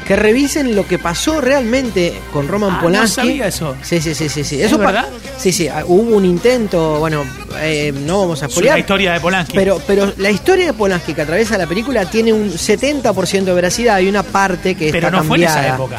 que 0.07 0.15
revisen 0.15 0.75
lo 0.75 0.87
que 0.87 0.97
pasó 0.97 1.41
realmente 1.41 2.13
con 2.31 2.47
Roman 2.47 2.69
Ah, 2.71 2.75
no 2.77 2.81
Polanski. 2.83 3.15
sabía 3.15 3.47
eso. 3.47 3.75
Sí, 3.83 3.99
sí, 4.01 4.15
sí, 4.15 4.29
sí, 4.29 4.43
sí. 4.43 4.55
¿Es 4.61 4.67
Eso 4.67 4.77
verdad? 4.77 5.07
Sí, 5.37 5.51
sí. 5.51 5.67
ah, 5.67 5.83
Hubo 5.85 6.15
un 6.15 6.23
intento, 6.25 6.99
bueno, 6.99 7.25
eh, 7.59 7.91
no 8.05 8.21
vamos 8.21 8.41
a 8.41 8.45
es 8.45 8.51
spoilear. 8.53 8.75
la 8.75 8.79
historia 8.79 9.13
de 9.13 9.19
Polanski. 9.19 9.57
Pero, 9.57 9.81
pero 9.85 10.13
la 10.17 10.29
historia 10.31 10.67
de 10.67 10.73
Polanski 10.73 11.13
que 11.13 11.21
atraviesa 11.23 11.57
la 11.57 11.67
película 11.67 12.05
tiene 12.09 12.31
un 12.31 12.49
70% 12.51 13.43
de 13.43 13.53
veracidad 13.53 13.99
y 13.99 14.07
una 14.07 14.23
parte 14.23 14.75
que 14.75 14.91
Pero 14.91 15.07
está 15.07 15.17
no 15.17 15.23
fue 15.25 15.37
en 15.37 15.43
cambiada. 15.43 15.65
esa 15.67 15.75
época. 15.75 15.97